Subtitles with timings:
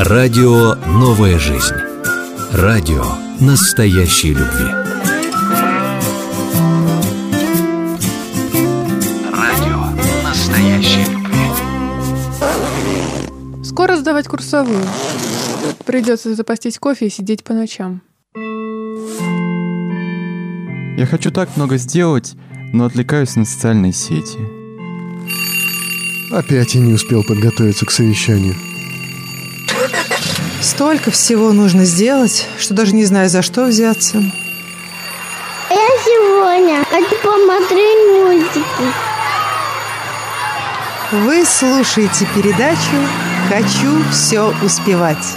[0.00, 1.74] Радио «Новая жизнь».
[2.52, 3.04] Радио
[3.40, 4.70] настоящей любви.
[9.32, 9.90] Радио
[10.22, 11.50] настоящей любви.
[13.64, 14.84] Скоро сдавать курсовую.
[15.84, 18.02] Придется запастись кофе и сидеть по ночам.
[20.96, 22.36] Я хочу так много сделать,
[22.72, 24.38] но отвлекаюсь на социальные сети.
[26.30, 28.54] Опять я не успел подготовиться к совещанию.
[30.60, 34.22] Столько всего нужно сделать, что даже не знаю, за что взяться.
[35.70, 38.92] Я сегодня хочу посмотреть мультики.
[41.12, 42.96] Вы слушаете передачу
[43.48, 45.36] «Хочу все успевать».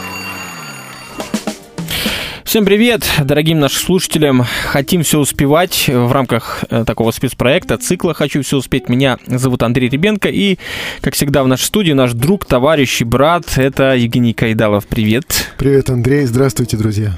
[2.52, 4.44] Всем привет, дорогим нашим слушателям.
[4.66, 8.90] Хотим все успевать в рамках э, такого спецпроекта, цикла «Хочу все успеть».
[8.90, 10.58] Меня зовут Андрей Ребенко, и,
[11.00, 14.86] как всегда, в нашей студии наш друг, товарищ и брат– это Евгений Кайдалов.
[14.86, 15.54] Привет.
[15.58, 16.26] Привет, Андрей.
[16.26, 17.14] Здравствуйте, друзья.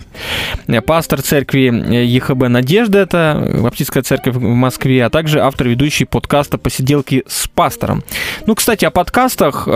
[0.67, 6.05] Э, пастор церкви э, ЕХБ «Надежда»– это Баптистская церковь в Москве, а также автор ведущий
[6.05, 8.03] подкаста «Посиделки с пастором».
[8.45, 9.65] Ну, кстати, о подкастах.
[9.65, 9.71] У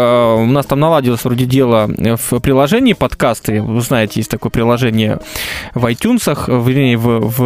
[0.45, 1.89] нас там наладилось вроде дело
[2.29, 3.59] в приложении подкасты.
[3.59, 5.19] Вы знаете, есть такое приложение–
[5.73, 6.23] в iTunes,
[6.63, 7.41] вернее, в, в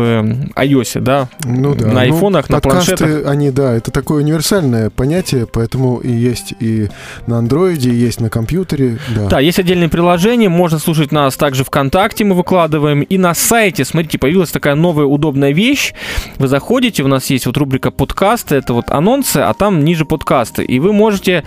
[0.56, 1.30] iOS, да?
[1.44, 1.88] Ну да.
[1.88, 3.32] На айфонах, ну, на подкасты, планшетах.
[3.32, 6.90] они, да, это такое универсальное понятие, поэтому и есть и
[7.28, 9.28] на андроиде, есть на компьютере, да.
[9.28, 14.18] Да, есть отдельные приложения, можно слушать нас также ВКонтакте, мы выкладываем, и на сайте, смотрите,
[14.18, 15.94] появилась такая новая удобная вещь,
[16.38, 20.64] вы заходите, у нас есть вот рубрика подкасты, это вот анонсы, а там ниже подкасты,
[20.64, 21.44] и вы можете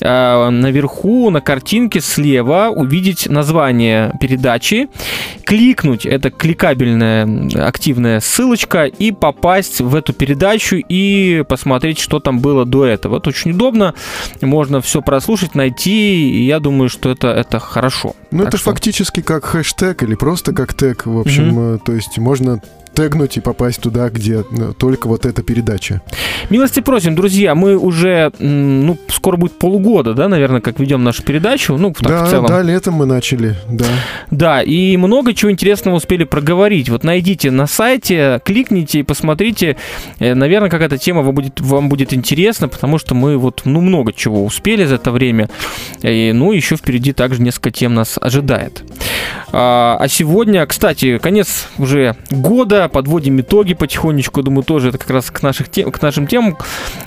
[0.00, 4.88] э, наверху на картинке слева увидеть название передачи,
[5.44, 7.26] кликнуть, это кликабельная
[7.66, 13.18] активная ссылочка, и попасть в эту передачу и посмотреть, что там было до этого.
[13.18, 13.94] Это очень удобно,
[14.40, 18.14] можно все прослушать, найти, и я думаю, что это, это хорошо.
[18.30, 22.18] Ну, это что- фактически как хэштег или просто как тег, в общем, э, то есть
[22.18, 22.60] можно
[22.98, 26.02] тегнуть и попасть туда, где э, только вот эта передача.
[26.50, 31.76] Милости просим, друзья, мы уже, ну, скоро будет полгода, да, наверное, как ведем нашу передачу,
[31.76, 32.46] ну, так, да, в целом.
[32.46, 33.84] да, летом мы начали, да.
[34.32, 36.88] Да, и много чего интересного успели проговорить.
[36.88, 39.76] Вот найдите на сайте, кликните и посмотрите.
[40.18, 44.12] Э, Наверное, какая-то тема вам будет, вам будет интересна, потому что мы вот, ну, много
[44.12, 45.48] чего успели за это время.
[46.02, 48.82] И, ну, еще впереди также несколько тем нас ожидает.
[49.52, 54.42] А, а сегодня, кстати, конец уже года, подводим итоги потихонечку.
[54.42, 56.56] Думаю, тоже это как раз к, наших тем, к нашим темам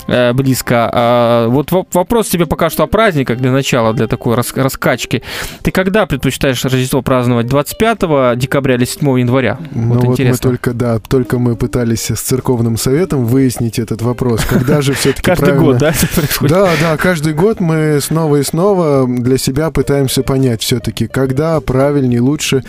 [0.06, 0.90] э, близко.
[0.92, 5.22] А, вот воп- вопрос тебе пока что о праздниках для начала, для такой рас- раскачки.
[5.62, 7.46] Ты когда предпочитаешь Рождество праздновать?
[7.46, 9.58] 25 декабря или 7 января?
[9.72, 10.50] Ну вот вот мы интересно.
[10.50, 14.44] только, да, только мы пытались с церковным советом выяснить этот вопрос.
[14.44, 16.54] Когда же все-таки Каждый год, да, это происходит?
[16.56, 22.20] Да, да, каждый год мы снова и снова для себя пытаемся понять все-таки, когда правильнее,
[22.20, 22.62] лучше.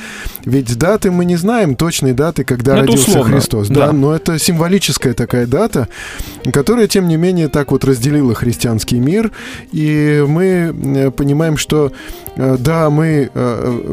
[0.45, 3.67] Ведь даты мы не знаем, точной даты, когда Ну, это родился условно, Христос.
[3.67, 3.87] да.
[3.87, 5.87] Да, но это символическая такая дата,
[6.51, 9.31] которая, тем не менее, так вот разделила христианский мир.
[9.71, 11.91] И мы э, понимаем, что
[12.35, 13.29] э, да, мы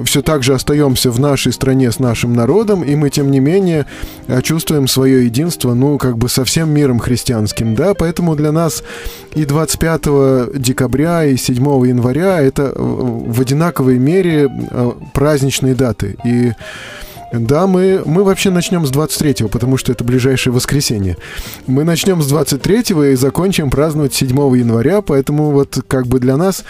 [0.04, 3.86] все так же остаемся в нашей стране с нашим народом, и мы, тем не менее,
[4.26, 8.82] э, чувствуем свое единство, ну, как бы со всем миром христианским, да, поэтому для нас
[9.34, 11.54] и 25 декабря, и 7
[11.86, 16.16] января это э, в одинаковой мере э, праздничные даты.
[16.24, 16.52] И
[17.32, 21.16] да, мы, мы вообще начнем с 23-го, потому что это ближайшее воскресенье.
[21.66, 26.64] Мы начнем с 23-го и закончим праздновать 7 января, поэтому вот как бы для нас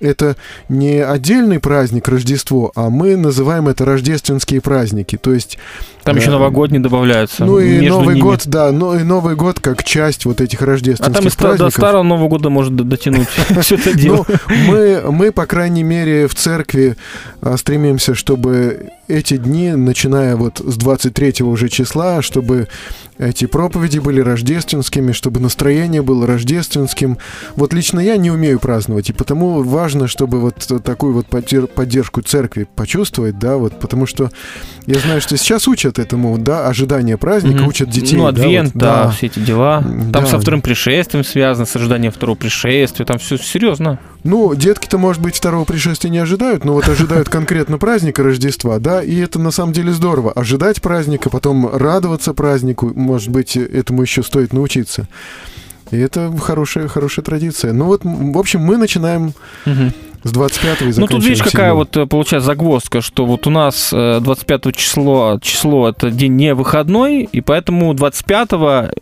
[0.00, 0.36] это
[0.68, 5.16] не отдельный праздник Рождество, а мы называем это рождественские праздники.
[5.16, 5.58] То есть
[6.02, 7.44] Там еще э, новогодние добавляются.
[7.44, 8.22] ну и Новый ними.
[8.22, 11.42] год, да, ну и Новый год как часть вот этих А рождественских там и ста-
[11.42, 11.74] до праздников.
[11.74, 13.28] старого Нового года может дотянуть
[13.60, 14.24] все это дело.
[14.28, 14.34] Ну,
[14.68, 16.96] мы, мы, по крайней мере, в церкви
[17.42, 22.68] а, стремимся, чтобы эти дни, начиная вот с 23 уже числа, чтобы
[23.18, 27.18] эти проповеди были рождественскими, чтобы настроение было рождественским.
[27.54, 32.22] Вот лично я не умею праздновать, и потому важно, чтобы вот такую вот поддер- поддержку
[32.22, 34.30] церкви почувствовать, да, вот, потому что
[34.86, 37.68] я знаю, что сейчас учат этому, да, ожидание праздника, Мгм.
[37.68, 38.16] учат детей.
[38.16, 39.82] Ну, да, адвент, вот, да, все эти дела.
[39.82, 40.26] Там Да.
[40.26, 43.06] со вторым пришествием связано, с ожиданием второго пришествия.
[43.06, 43.98] Там все серьезно.
[44.24, 49.00] Ну, детки-то, может быть, второго пришествия не ожидают, но вот ожидают конкретно праздника Рождества, да,
[49.02, 50.32] и это на самом деле здорово.
[50.32, 55.08] Ожидать праздника, потом радоваться празднику, может быть, этому еще стоит научиться.
[55.90, 57.72] И это хорошая, хорошая традиция.
[57.72, 59.32] Ну вот, в общем, мы начинаем
[59.64, 59.92] Мгм.
[60.26, 61.74] С 25 и Ну, тут видишь, какая 7.
[61.76, 66.54] вот э, получается загвоздка, что вот у нас э, 25 число, число это день не
[66.54, 68.48] выходной, и поэтому 25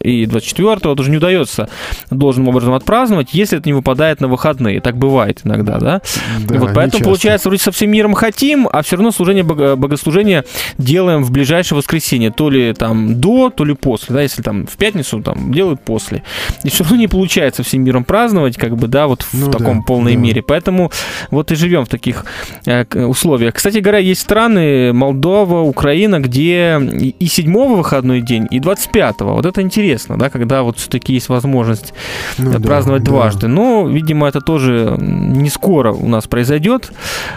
[0.01, 1.69] и 24 это уже не удается
[2.11, 4.81] должным образом отпраздновать, если это не выпадает на выходные.
[4.81, 6.01] Так бывает иногда, да?
[6.47, 7.05] Да, вот поэтому нечасто.
[7.05, 10.45] получается, вроде со всем миром хотим, а все равно служение бого- богослужения
[10.79, 14.77] делаем в ближайшее воскресенье, то ли там до, то ли после, да, если там в
[14.77, 16.23] пятницу там делают после.
[16.65, 19.79] И все равно не получается всем миром праздновать, как бы, да, вот в Ну таком
[19.79, 20.21] да, полной да.
[20.21, 20.43] мере.
[20.43, 20.91] Поэтому
[21.31, 22.25] вот и живем в таких
[22.67, 23.55] э, условиях.
[23.55, 29.47] Кстати говоря, есть страны, Молдова, Украина, где и и 7 выходной день, и 25 Вот
[29.47, 31.95] это интересно, да, когда вот все-таки есть возможность
[32.39, 33.11] Ну э, да, праздновать да.
[33.11, 33.49] дважды.
[33.49, 36.93] Но, видимо, это тоже не скоро у нас произойдет.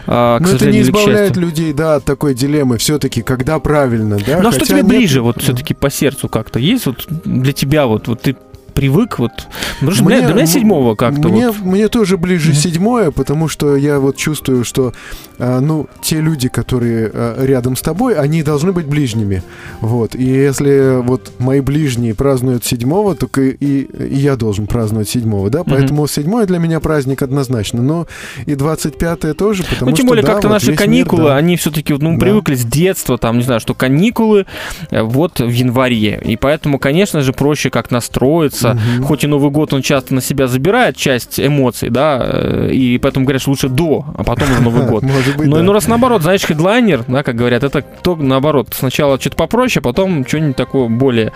[0.08, 2.78] а, к Но это не избавляет людей, да, от такой дилеммы.
[2.78, 4.40] Все-таки, когда правильно, да?
[4.42, 6.86] Ну а что тебе нет- ближе, вот все-таки по сердцу как-то есть?
[6.86, 8.36] Вот для тебя вот, вот ты
[8.78, 9.32] привык, вот.
[9.80, 11.30] Потому что для, для меня седьмого как-то.
[11.30, 11.66] Мне, вот.
[11.66, 12.58] мне тоже ближе Мгм.
[12.58, 14.94] седьмое, потому что я вот чувствую, что
[15.40, 19.42] а, ну, те люди, которые а, рядом с тобой, они должны быть ближними.
[19.82, 20.14] Вот.
[20.14, 25.50] И если вот мои ближние празднуют седьмого, то и, и, и я должен праздновать седьмого,
[25.50, 25.64] да?
[25.64, 27.82] Поэтому седьмое для меня праздник однозначно.
[27.82, 28.06] Но
[28.46, 31.24] и 25 тоже, потому Ну, тем что, более, да, как-то вот наши весь мир, каникулы,
[31.24, 31.38] да.
[31.38, 32.20] они все-таки, ну, Да.
[32.20, 34.46] привыкли с детства, там, не знаю, что каникулы
[34.92, 36.22] э, вот в январе.
[36.24, 38.67] И поэтому, конечно же, проще как настроиться.
[38.74, 39.04] Мгм.
[39.04, 43.26] Хоть и Новый год, он часто на себя забирает часть эмоций, да, э, и поэтому
[43.26, 45.04] говорят, что лучше до, а потом уже Новый год.
[45.04, 45.62] Может быть, Но да.
[45.62, 49.84] иной раз наоборот, знаешь, хедлайнер, да, как говорят, это кто наоборот, сначала что-то попроще, а
[49.84, 51.32] потом что-нибудь такое более,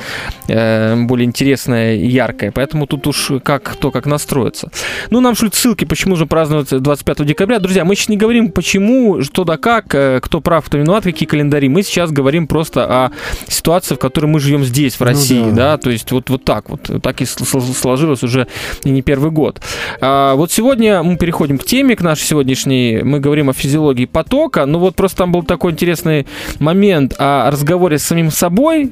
[0.48, 2.52] э, более интересное и яркое.
[2.52, 4.72] Поэтому тут уж как кто как настроится.
[5.10, 7.60] Ну, нам шлют ссылки, почему же празднуют 25 декабря.
[7.60, 11.28] Друзья, мы сейчас не говорим, почему, что да как, э, кто прав, кто виноват, какие
[11.28, 11.70] календари.
[11.70, 13.12] Мы сейчас говорим просто о
[13.48, 15.56] ситуации, в которой мы живем здесь, в Ну России, да.
[15.56, 16.90] да, то есть вот, вот так вот.
[17.02, 18.48] Так и сл- сл- сложилось уже
[18.84, 19.62] и не первый год.
[20.02, 23.02] А, вот сегодня мы переходим к теме, к нашей сегодняшней.
[23.04, 24.66] Мы говорим о физиологии потока.
[24.66, 26.28] Ну вот просто там был такой интересный
[26.60, 28.92] момент о разговоре с самим собой.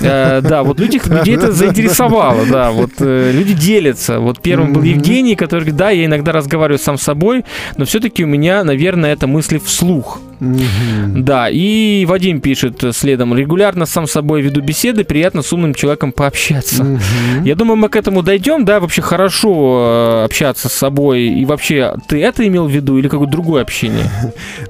[0.00, 2.70] Э, да, вот людей, людей это заинтересовало, да.
[2.70, 4.20] Вот э, люди делятся.
[4.20, 4.82] Вот первым был.
[4.82, 7.44] Евгений, который говорит, да, я иногда разговариваю сам с собой,
[7.76, 10.20] но все-таки у меня, наверное, это мысли вслух.
[10.40, 16.12] Да, и Вадим пишет следом, регулярно сам с собой веду беседы, приятно с умным человеком
[16.12, 16.98] пообщаться.
[17.44, 21.22] Я думаю, мы к этому дойдем, да, вообще хорошо э, общаться с собой.
[21.22, 24.10] И вообще, ты это имел в виду или какое-то другое общение?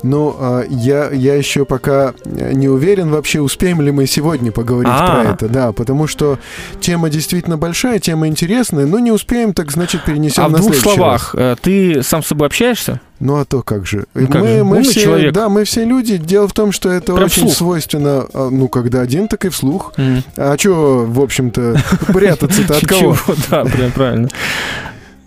[0.02, 5.22] Ну, а, я, я еще пока не уверен вообще, успеем ли мы сегодня поговорить А.
[5.22, 6.38] про это, да, потому что
[6.80, 10.74] тема действительно большая, тема интересная, но не успеем, так значит перенесем а в на двух
[10.74, 13.00] следующий словах, э, ты сам с собой общаешься?
[13.20, 14.04] Ну а то как же?
[14.14, 15.32] Ну, как мы, же, мы умный все, человек.
[15.34, 16.16] да, мы все люди.
[16.18, 17.54] Дело в том, что это Прям очень вслух.
[17.54, 19.92] свойственно, а, ну когда один, так и вслух.
[19.96, 20.22] М.
[20.36, 21.76] А что, в общем-то,
[22.08, 23.16] прятаться-то от кого?
[23.50, 24.28] Да, прям правильно.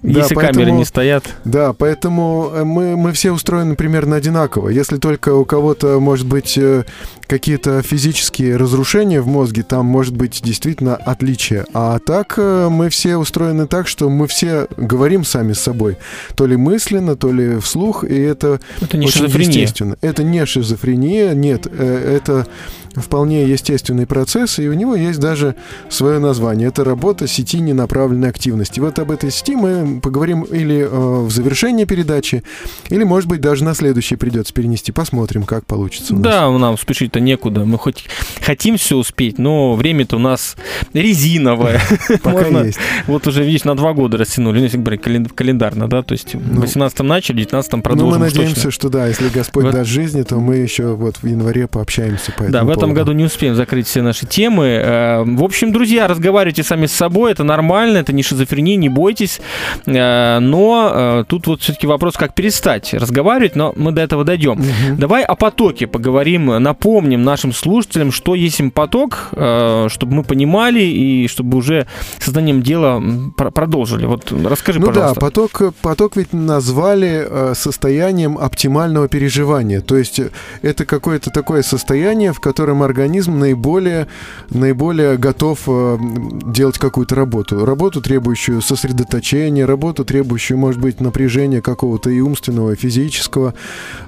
[0.04, 1.24] Да, Если камеры поэтому- не стоят.
[1.46, 4.70] Да, поэтому э, мы, мы все устроены примерно одинаково.
[4.70, 6.86] Если только у кого-то, может быть, э,
[7.28, 11.66] какие-то физические разрушения в мозге, там может быть действительно отличие.
[11.74, 15.98] А так э, мы все устроены так, что мы все говорим сами с собой.
[16.36, 19.52] То ли мысленно, то ли вслух, и это Это не очень шизофрения.
[19.62, 19.98] естественно.
[20.02, 22.48] Это не шизофрения, нет, это
[22.96, 25.56] вполне естественный процесс, и у него есть даже
[25.90, 26.68] свое название.
[26.68, 28.80] Это работа сети ненаправленной активности.
[28.80, 32.44] Вот об этой сети мы поговорим или э, в завершении передачи,
[32.90, 34.92] или, может быть, даже на следующий придется перенести.
[34.92, 36.14] Посмотрим, как получится.
[36.14, 36.24] у нас.
[36.24, 37.66] Да, нам спешить-то некуда.
[37.66, 38.06] Мы хоть
[38.42, 40.56] хотим все успеть, но время-то у нас
[40.94, 41.80] резиновое.
[42.24, 42.80] Пока есть.
[43.08, 46.36] Вот уже, видишь, на два года растянули, ну, если говорить кален- календарно, да, то есть
[46.36, 48.20] в Ну, 18-м начали, в 19-м Ну, продолжим.
[48.20, 48.44] мы уж точно.
[48.46, 52.44] надеемся, что да, если Господь даст жизни, то мы еще вот в январе пообщаемся по
[52.44, 53.02] этому Да, в этом поводу.
[53.02, 54.66] году не успеем закрыть все наши темы.
[54.66, 59.40] Э, В общем, друзья, разговаривайте сами с собой, это нормально, это не шизофрения, не бойтесь.
[59.86, 64.54] Э, Но э, тут вот все-таки вопрос, как перестать разговаривать, но мы до этого дойдем.
[64.60, 64.98] Мгм.
[65.00, 71.28] Давай о потоке поговорим, напомним нашим слушателям, что есть им поток, чтобы мы понимали и
[71.28, 71.88] чтобы уже
[72.20, 73.02] созданием дела
[73.36, 74.06] продолжили.
[74.06, 75.16] Вот расскажи, Ну пожалуйста.
[75.16, 79.82] да, поток, поток ведь назвали состоянием оптимального переживания.
[79.82, 80.22] То есть
[80.62, 84.08] это какое-то такое состояние, в котором организм наиболее,
[84.50, 85.98] наиболее готов э,
[86.46, 87.66] делать какую-то работу.
[87.66, 93.54] Работу, требующую сосредоточения, работу, требующую, может быть, напряжения какого-то и умственного, и физического.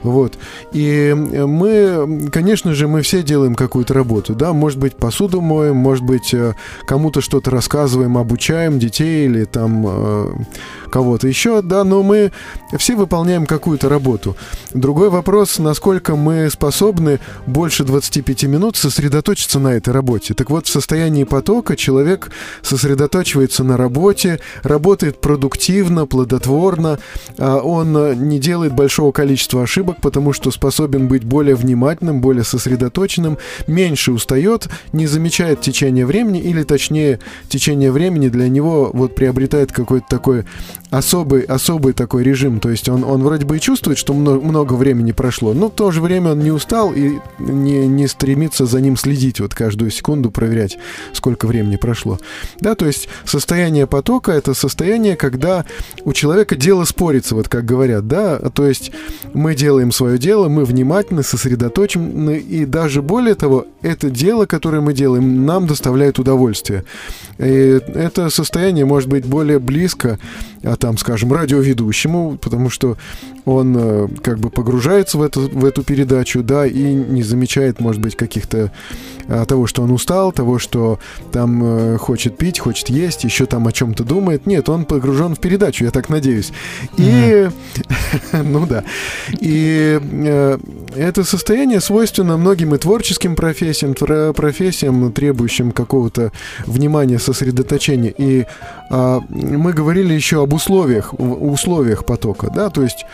[0.02, 0.38] Вот.
[0.72, 5.78] И э, мы, конечно же, мы все делаем какую-то работу, да, может быть, посуду моем,
[5.78, 6.56] может быть, э,
[6.86, 10.46] кому-то что-то рассказываем, обучаем детей или там
[10.94, 12.32] кого-то еще, да, но мы
[12.78, 14.38] все выполняем какую-то работу.
[14.76, 20.34] Другой вопрос, насколько мы способны больше 25 минут сосредоточиться на этой работе.
[20.34, 22.32] Так вот, в состоянии потока человек
[22.62, 27.00] сосредоточивается на работе, работает продуктивно, плодотворно.
[27.38, 32.44] А, Он э, не делает большого количества ошибок, потому что способен быть более внимательным, более
[32.44, 37.20] сосредоточенным, меньше устает, не замечает течение времени, или точнее,
[37.50, 40.46] течение времени для него вот приобретает какой-то такой
[40.92, 42.60] особый, особый такой режим.
[42.60, 45.92] То есть он, он вроде бы и чувствует, что много времени прошло, но в то
[45.92, 50.32] же время он не устал и не, не стремится за ним следить, вот каждую секунду
[50.32, 50.78] проверять,
[51.14, 52.20] сколько времени прошло.
[52.60, 55.66] Да, то есть состояние потока— это состояние, когда
[56.04, 58.92] у человека дело спорится, вот как говорят, да, то есть
[59.34, 64.94] мы делаем свое дело, мы внимательны, сосредоточены, и даже более того, это дело, которое мы
[64.94, 66.84] делаем, нам доставляет удовольствие.
[67.38, 70.20] И это состояние может быть более близко,
[70.64, 72.98] а там, скажем, радиоведущему, потому что
[73.46, 78.02] он э, как бы погружается в эту, в эту передачу, да, и не замечает, может
[78.02, 78.72] быть, каких-то
[79.28, 81.00] а, того, что он устал, того, что
[81.32, 84.48] там э, хочет пить, хочет есть, еще там о чем-то думает.
[84.48, 86.52] Нет, он погружен в передачу, я так надеюсь.
[86.98, 87.48] И,
[88.34, 88.84] ну да,
[89.40, 90.58] и э,
[90.96, 93.94] это состояние свойственно многим и творческим профессиям,
[94.34, 96.32] профессиям, требующим какого-то
[96.66, 98.14] внимания, сосредоточения.
[98.18, 98.46] И
[98.90, 103.06] а, мы говорили еще об условиях, условиях потока, да, то есть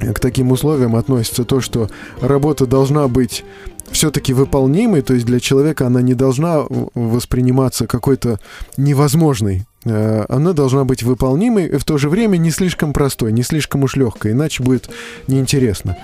[0.00, 1.88] к таким условиям относится то, что
[2.20, 3.44] работа должна быть
[3.90, 6.64] все-таки выполнимой, то есть для человека она не должна
[6.94, 8.38] восприниматься какой-то
[8.76, 9.66] невозможной.
[9.86, 13.84] Э, Она должна быть выполнимой и в то же время не слишком простой, не слишком
[13.84, 14.90] уж легкой, иначе будет
[15.28, 15.96] неинтересно.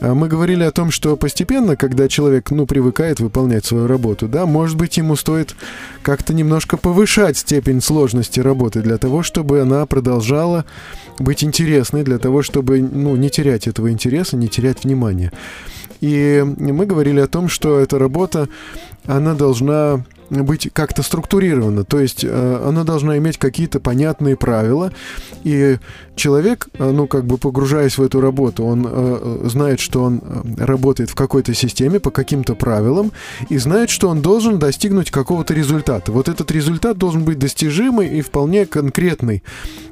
[0.00, 4.46] А Мы говорили о том, что постепенно, когда человек, ну, привыкает выполнять свою работу, да,
[4.46, 5.56] может быть, ему стоит
[6.02, 10.64] как-то немножко повышать степень сложности работы для того, чтобы она продолжала
[11.18, 15.32] быть интересной, для того, чтобы, ну, не терять этого интереса, не терять внимания.
[16.00, 18.48] И мы говорили о том, что эта работа,
[19.06, 24.92] она должна быть как-то структурирована, то есть э, она должна иметь какие-то понятные правила,
[25.42, 25.78] и
[26.16, 30.64] человек, э, ну, как бы погружаясь в эту работу, он э, знает, что он э,
[30.64, 33.12] работает в какой-то системе по каким-то правилам,
[33.48, 36.12] и знает, что он должен достигнуть какого-то результата.
[36.12, 39.42] Вот этот результат должен быть достижимый и вполне конкретный.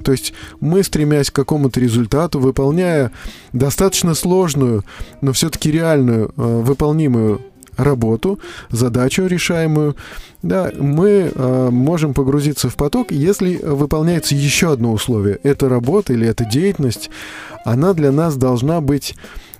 [0.02, 3.12] То есть мы, стремясь к какому-то результату, выполняя
[3.52, 4.84] достаточно сложную,
[5.20, 7.40] но все-таки реальную, э, выполнимую
[7.76, 8.38] работу,
[8.70, 9.96] задачу решаемую,
[10.42, 15.38] да, мы э, можем погрузиться в поток, если выполняется еще одно условие.
[15.42, 17.10] Эта работа или эта деятельность,
[17.64, 19.14] она для нас должна быть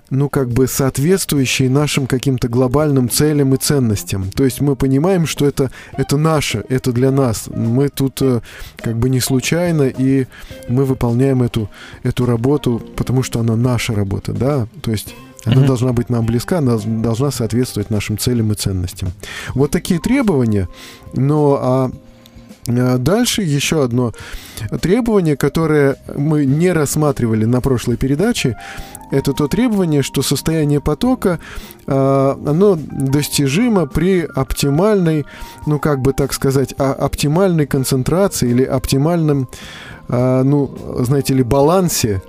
[0.09, 4.29] ну, как бы соответствующей нашим каким-то глобальным целям и ценностям.
[4.31, 7.47] То есть мы понимаем, что это, это наше, это для нас.
[7.47, 8.41] Мы тут э,
[8.77, 10.27] как бы не случайно, и
[10.67, 11.69] мы выполняем эту,
[12.03, 15.65] эту работу, потому что она наша работа, да, то есть она Мгм.
[15.65, 19.09] должна быть нам близка, она должна соответствовать нашим целям и ценностям.
[19.55, 20.69] Вот такие требования,
[21.13, 21.91] но а
[22.65, 24.13] а Дальше еще одно
[24.81, 28.55] требование, которое мы не рассматривали на прошлой передаче,
[29.11, 31.39] это то требование, что состояние потока,
[31.87, 35.25] а, оно достижимо при оптимальной,
[35.65, 39.49] ну как бы так сказать, а- оптимальной концентрации или оптимальном,
[40.07, 42.21] ну, знаете ли, балансе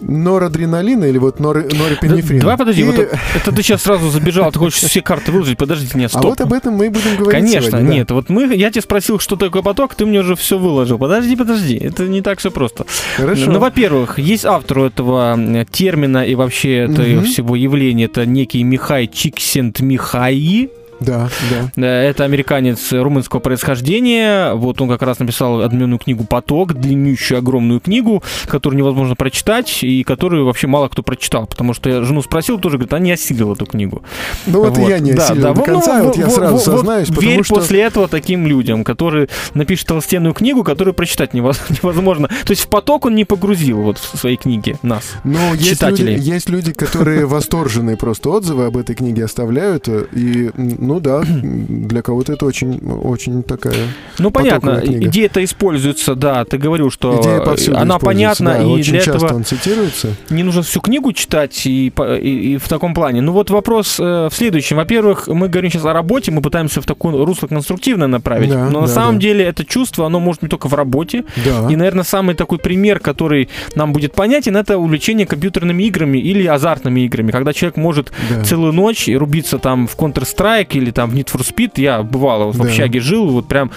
[0.00, 2.40] норадреналина или вот нор, норепинефрина.
[2.40, 5.58] Давай подожди, И- вот это, это ты сейчас сразу забежал, ты хочешь все карты выложить,
[5.58, 6.24] подождите, нет, А стоп.
[6.30, 7.94] вот об этом мы и будем говорить Конечно, сегодня, да.
[7.94, 10.98] нет, вот мы, я тебя спросил, что такое поток, ты мне уже все выложил.
[10.98, 12.84] Подожди, подожди, это не так все просто.
[13.16, 13.50] Хорошо.
[13.50, 17.24] Ну, во-первых, есть автор этого м, термина и вообще этого Мгм.
[17.24, 20.70] всего явления, это некий Михай Чиксент Михаи.
[21.00, 21.70] Да, да.
[21.76, 24.54] Э, Это американец румынского происхождения.
[24.54, 30.02] Вот он как раз написал одноименную книгу «Поток», длиннющую, огромную книгу, которую невозможно прочитать и
[30.04, 31.46] которую вообще мало кто прочитал.
[31.46, 34.02] Потому что я жену спросил, тоже говорит, она не осилила эту книгу.
[34.46, 37.08] Ну вот, и я не осилил до вот, конца, ну, вот я сразу вот, сознаюсь,
[37.10, 37.56] вот верь что...
[37.56, 42.28] после этого таким людям, которые напишут толстенную книгу, которую прочитать невоз- невозможно.
[42.28, 45.14] То есть в поток он не погрузил вот в своей книге нас.
[45.24, 46.16] Но есть читателей.
[46.16, 49.88] люди, есть люди, которые восторженные просто отзывы об этой книге оставляют.
[49.88, 50.50] э, И,
[50.86, 53.74] ну да, для кого-то это очень, очень такая...
[54.18, 55.06] Ну, понятно, книга.
[55.08, 57.42] идея-то используется, да, ты говорил, что Идея
[57.80, 60.08] она понятна, да, и очень для часто этого он цитируется.
[60.30, 63.20] не нужно всю книгу читать и, и- и в таком плане.
[63.20, 64.76] Ну вот вопрос э, в следующем.
[64.76, 68.80] Во-первых, мы говорим сейчас о работе, мы пытаемся в такое русло конструктивное направить, Да, но
[68.82, 69.20] на да, самом да.
[69.22, 71.24] деле это чувство, оно может быть только в работе.
[71.44, 71.68] Да.
[71.70, 77.00] И, наверное, самый такой пример, который нам будет понятен, это увлечение компьютерными играми или азартными
[77.00, 78.44] играми, когда человек может да.
[78.44, 82.54] целую ночь рубиться там в Counter-Strike или там в Need for Speed, я бывало вот
[82.56, 82.64] в Да.
[82.68, 83.70] общаге жил, вот прям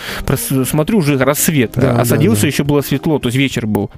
[0.65, 2.48] смотрю уже рассвет, Да, а да, садился да.
[2.48, 3.89] еще было светло, то есть вечер был.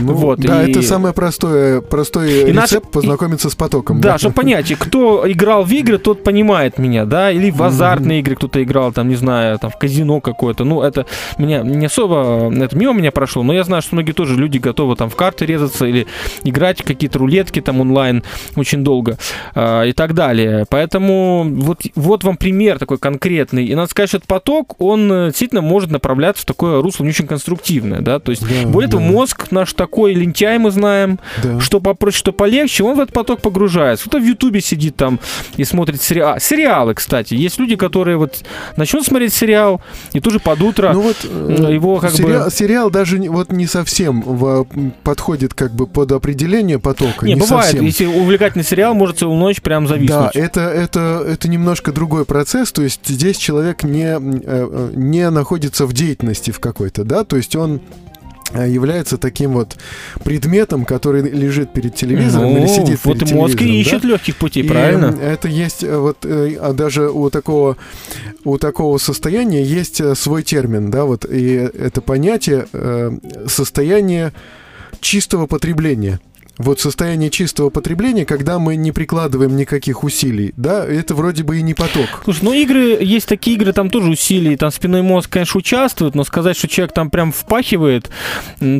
[0.00, 4.00] Ну, Вот, да, и- это самое простое, простой И рецепт наши- познакомиться с потоком.
[4.00, 8.20] Да, чтобы понять, и кто играл в игры, тот понимает меня, да, или в азартные
[8.20, 10.64] игры кто-то играл, там, не знаю, там, в казино какое-то.
[10.64, 11.06] Ну, это
[11.38, 14.96] меня не особо, это мимо меня прошло, но я знаю, что многие тоже люди готовы
[14.96, 16.06] там в карты резаться или
[16.44, 18.22] играть какие-то рулетки там онлайн
[18.56, 19.18] очень долго
[19.54, 20.64] а, и так далее.
[20.68, 23.64] Поэтому вот, вот вам пример такой конкретный.
[23.66, 27.10] И надо сказать, что этот поток, он э, действительно может направляться в такое русло не
[27.10, 29.10] очень конструктивное, да, то есть Да, более того, да.
[29.10, 31.60] мозг наш такой лентяй, мы знаем, Да.
[31.60, 34.06] что попроще, что полегче, он в этот поток погружается.
[34.08, 35.20] Кто-то в Ютубе сидит там
[35.56, 36.38] и смотрит сериал.
[36.40, 37.34] Сериалы, кстати.
[37.34, 38.42] Есть люди, которые вот
[38.76, 39.80] начнут смотреть сериал,
[40.12, 42.50] и тоже под утро Ну вот э, его как сериал, бы...
[42.50, 44.66] сериал даже вот не совсем в-
[45.04, 47.26] подходит как бы под определение потока.
[47.26, 47.84] Не, не бывает, совсем.
[47.84, 50.36] если увлекательный сериал, может целую ночь прям Да, зависнуть.
[50.36, 52.39] это, это, это немножко другой процесс,
[52.72, 57.36] то есть здесь человек не, э, э, не находится в деятельности в какой-то, да, то
[57.36, 57.80] есть он
[58.52, 59.76] э, является таким вот
[60.24, 64.08] предметом, который лежит перед телевизором или Ну, сидит вот перед мозг и телевизором, ищет да?
[64.08, 65.16] легких путей, И, правильно?
[65.20, 67.76] Это есть вот а даже у такого
[68.44, 72.66] у такого состояния есть свой термин, да, вот и это понятие
[73.46, 74.32] состояние
[75.00, 76.20] чистого потребления.
[76.62, 81.62] Вот состояние чистого потребления, когда мы не прикладываем никаких усилий, да, это вроде бы и
[81.62, 82.20] не поток.
[82.24, 86.22] Слушай, ну игры, есть такие игры, там тоже усилий, там спинной мозг, конечно, участвует, но
[86.22, 88.10] сказать, что человек там прям впахивает,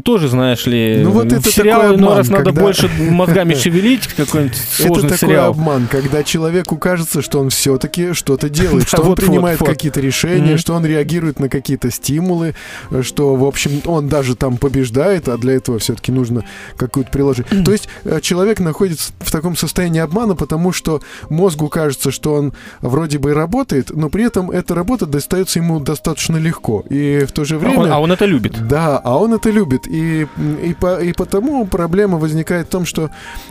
[0.05, 2.91] тоже, знаешь ли, Ну, вот в это сериал такой иной обман, раз надо когда- больше
[3.11, 5.51] мозгами шевелить, какой-нибудь сложный это такой сериал.
[5.53, 10.75] обман, когда человеку кажется, что он все-таки что-то делает, что он принимает какие-то решения, что
[10.75, 12.55] он реагирует на какие-то стимулы,
[12.91, 16.45] э, что, в общем, он даже там побеждает, а для этого все-таки нужно
[16.77, 17.47] какую-то приложить.
[17.71, 22.53] То есть э, человек находится в таком состоянии обмана, потому что мозгу кажется, что он
[22.81, 26.83] вроде бы и работает, но при этом эта работа достается ему достаточно легко.
[26.91, 27.79] И в то же А время...
[27.79, 28.67] он, а он это любит.
[28.67, 29.87] Да, а он это любит.
[29.87, 30.27] И,
[30.65, 33.11] и, по- и потому проблема возникает в том, что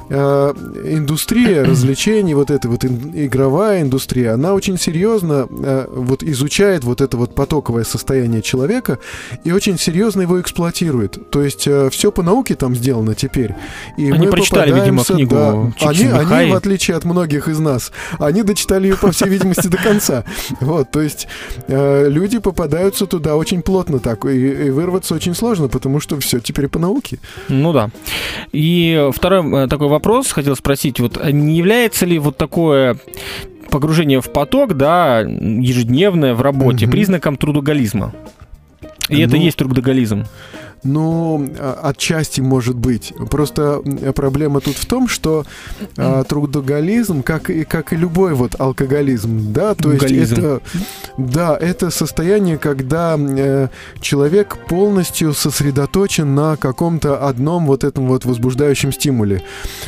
[0.09, 6.83] э, индустрия развлечений, вот эта вот ин- игровая индустрия, она очень серьезно э, вот изучает
[6.83, 8.99] вот это вот потоковое состояние человека
[9.45, 11.29] и очень серьезно его эксплуатирует.
[11.31, 11.61] То есть
[11.91, 13.55] все по науке там сделано теперь.
[13.99, 15.51] И Они мы прочитали, видимо, книгу да.
[15.89, 19.75] они, они, в отличие от многих из нас, они дочитали ее, по всей видимости, до
[19.75, 20.23] конца.
[20.61, 21.27] Вот, то есть
[21.67, 26.39] э, люди попадаются туда очень плотно так, и, и вырваться очень сложно, потому что все
[26.39, 27.19] теперь по науке.
[27.49, 27.89] Ну да.
[28.53, 31.01] И второй э, такой вопрос хотел спросить.
[31.01, 32.97] Вот э, не является ли вот такое
[33.69, 36.91] погружение в поток, да, ежедневное в работе, Мгм.
[36.91, 38.13] признаком трудоголизма?
[39.09, 40.25] И это Ну, и есть трудоголизм.
[40.83, 43.13] Ну, а, отчасти может быть.
[43.29, 43.81] Просто
[44.15, 45.45] проблема тут в том, что
[45.97, 50.61] а, трудоголизм, как и, как и любой вот алкоголизм, да, то есть это,
[51.17, 53.67] да, это состояние, когда э,
[53.99, 59.43] человек полностью сосредоточен на каком-то одном вот этом вот возбуждающем стимуле.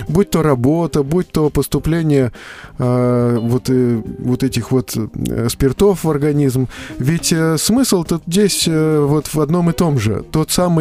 [0.07, 2.31] Будь то работа, будь то поступление
[2.77, 6.67] э, вот, э, вот этих вот э, спиртов в организм.
[6.99, 10.23] Ведь э, смысл тут здесь э, вот в одном и том же.
[10.31, 10.80] Тот самый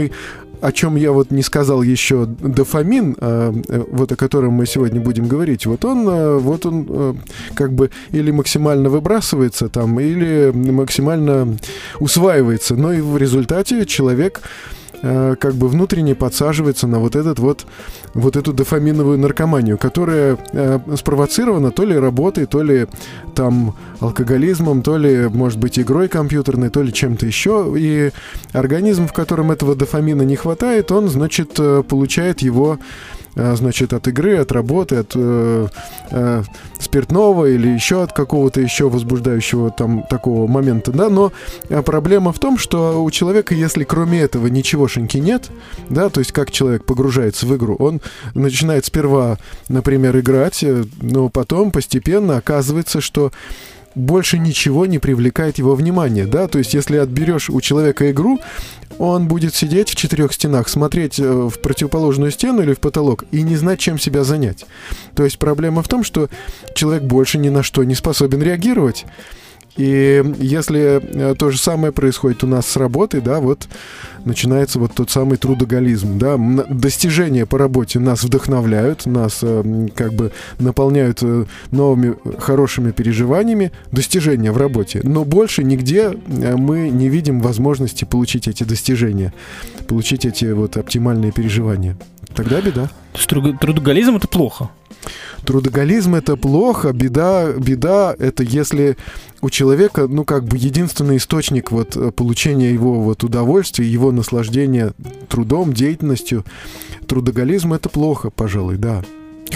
[0.61, 5.01] о чем я вот не сказал еще, дофамин, э, э, вот о котором мы сегодня
[5.01, 7.19] будем говорить, вот он, э, вот он
[7.55, 11.57] как бы или максимально выбрасывается там, или максимально
[11.99, 14.43] усваивается, но и в результате человек
[15.03, 17.67] как бы внутренне подсаживается на вот этот вот
[18.15, 22.87] вот эту дофаминовую наркоманию, которая э, спровоцирована то ли работой, то ли
[23.35, 27.73] там алкоголизмом, то ли, может быть, игрой компьютерной, то ли чем-то еще.
[27.77, 28.11] И
[28.53, 34.09] организм, в котором этого дофамина не хватает, он, значит, э, получает его э, значит, от
[34.09, 35.69] игры, от работы, от э,
[36.11, 36.43] э,
[36.79, 41.33] спиртного или еще от какого-то еще возбуждающего там такого момента, да, но
[41.69, 45.51] э, проблема в том, что у человека, если кроме этого ничегошеньки нет,
[45.89, 48.01] да, то есть как человек погружается в игру, он
[48.35, 49.39] начинает сперва,
[49.69, 53.33] например, играть, э, но потом постепенно оказывается, что
[53.95, 58.39] больше ничего не привлекает его внимание, да, то есть если отберешь у человека игру,
[58.99, 63.43] он будет сидеть в четырех стенах, смотреть э, в противоположную стену или в потолок и
[63.43, 64.67] не знать, чем себя занять.
[65.15, 66.29] То есть проблема в том, что
[66.75, 69.07] человек больше ни на что не способен реагировать.
[69.77, 73.69] И если э, то же самое происходит у нас с работой, да, вот
[74.25, 76.37] начинается вот тот самый трудоголизм, да,
[76.69, 84.53] достижения по работе нас вдохновляют, нас э, как бы наполняют э, новыми хорошими переживаниями, достижения
[84.53, 89.33] в работе, но больше нигде мы не видим возможности получить эти достижения,
[89.87, 91.97] получить эти вот оптимальные переживания.
[92.43, 92.87] Тогда беда.
[93.13, 94.71] То есть тру- трудоголизм это плохо.
[95.45, 98.97] Трудоголизм это плохо, беда, беда это если
[99.41, 104.93] у человека, ну как бы единственный источник вот э, получения его вот удовольствия, его наслаждения
[105.29, 106.45] трудом, деятельностью,
[107.07, 109.03] трудоголизм это плохо, пожалуй, да.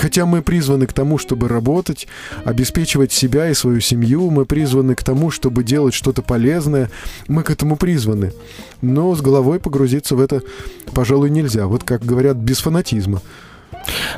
[0.04, 2.06] Хотя мы призваны к тому, чтобы работать,
[2.44, 6.90] обеспечивать себя и свою семью, мы призваны к тому, чтобы делать что-то полезное,
[7.26, 8.34] мы к этому призваны.
[8.82, 10.42] Но с головой погрузиться в это,
[10.92, 11.66] пожалуй, нельзя.
[11.68, 13.22] Вот как говорят, без фанатизма.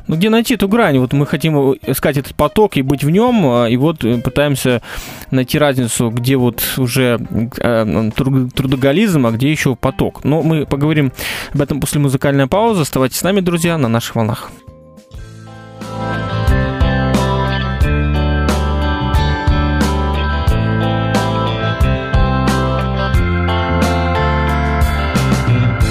[0.08, 0.98] Ну, где найти эту грань?
[0.98, 4.82] Вот мы хотим искать этот поток и быть в нем, а, и вот э, пытаемся
[5.30, 7.20] найти разницу, где вот уже
[7.58, 10.24] э, тру- трудоголизм, а где еще поток.
[10.24, 11.12] Но мы поговорим
[11.54, 12.82] об этом после музыкальной паузы.
[12.82, 14.50] Оставайтесь с нами, друзья, на наших волнах.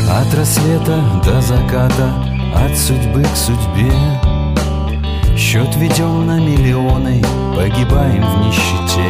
[0.09, 2.13] От рассвета до заката,
[2.55, 3.91] от судьбы к судьбе.
[5.37, 7.21] Счет ведем на миллионы,
[7.55, 9.05] погибаем в нищете.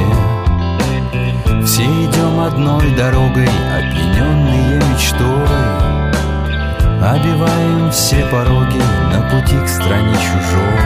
[1.65, 5.74] Все идем одной дорогой, опьяненные мечтой
[7.05, 10.79] Обиваем все пороги на пути к стране чужой.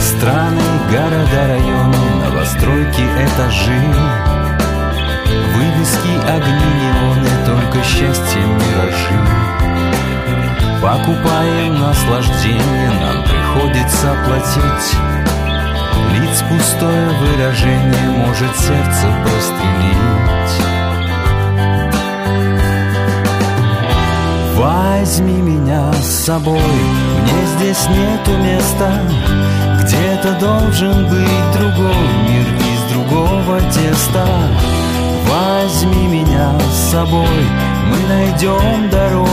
[0.00, 3.80] Страны, города, районы, новостройки, этажи.
[5.54, 9.20] Вывески, огни, неоны, только счастье, миражи.
[10.82, 14.96] Покупаем наслаждение, нам приходится платить.
[16.14, 20.47] Лиц пустое выражение может сердце прострелить
[24.78, 28.92] Возьми меня с собой, мне здесь нету места.
[29.82, 34.24] Где-то должен быть другой мир из другого теста.
[35.26, 37.40] Возьми меня с собой,
[37.90, 39.28] мы найдем дорогу.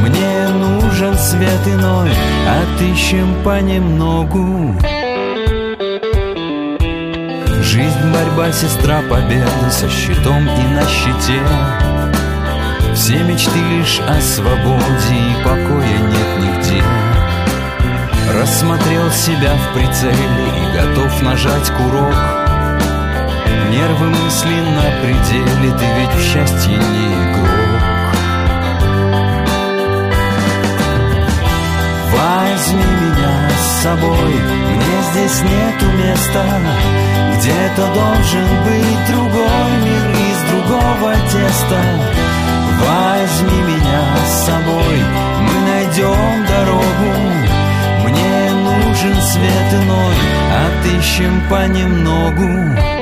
[0.00, 2.10] Мне нужен свет иной,
[2.48, 4.74] отыщем понемногу.
[7.60, 11.42] Жизнь, борьба, сестра победы со щитом и на щите
[12.94, 16.82] Все мечты лишь о свободе и покоя нет нигде.
[18.34, 22.14] Рассмотрел себя в прицеле и готов нажать курок.
[23.70, 27.82] Нервы мысли на пределе, ты ведь в счастье не игрок.
[32.12, 34.34] Возьми меня с собой,
[34.76, 36.44] мне здесь нету места.
[37.38, 42.31] Где-то должен быть другой мир из другого теста
[42.84, 44.98] Возьми меня с собой,
[45.40, 47.10] мы найдем дорогу.
[48.04, 50.16] Мне нужен свет иной,
[50.66, 53.01] отыщем понемногу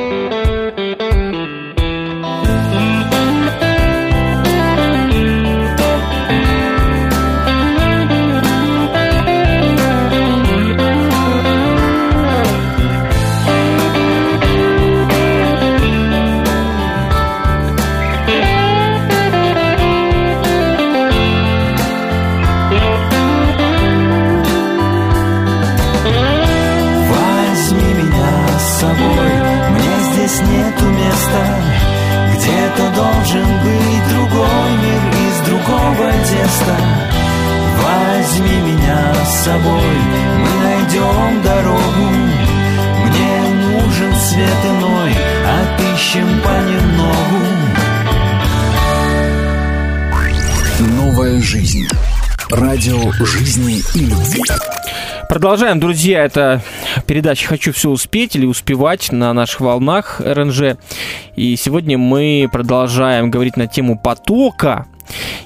[52.50, 54.42] Радио жизни и любви.
[55.28, 56.24] Продолжаем, друзья.
[56.24, 56.62] Это
[57.06, 60.76] передача «Хочу все успеть» или «Успевать» на наших волнах РНЖ.
[61.36, 64.86] И сегодня мы продолжаем говорить на тему потока.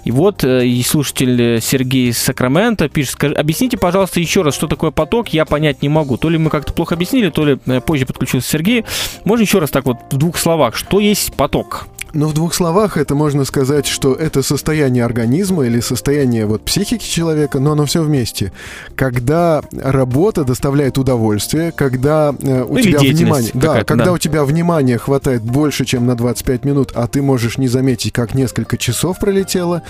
[0.04, 5.28] И вот э, и слушатель Сергей Сакрамента пишет, объясните, пожалуйста, еще раз, что такое поток,
[5.28, 6.16] я понять не могу.
[6.16, 8.84] То ли мы как-то плохо объяснили, то ли э, позже подключился Сергей.
[9.24, 11.86] Можно еще раз так вот в двух словах, что есть поток?
[12.14, 17.04] Ну, в двух словах это можно сказать, что это состояние организма или состояние вот психики
[17.04, 18.52] человека, но оно все вместе.
[18.94, 24.12] Когда работа доставляет удовольствие, когда э, у Ну, или тебя внимание, да, когда да.
[24.12, 28.34] у тебя внимания хватает больше, чем на 25 минут, а ты можешь не заметить, как
[28.34, 29.82] несколько часов пролетело,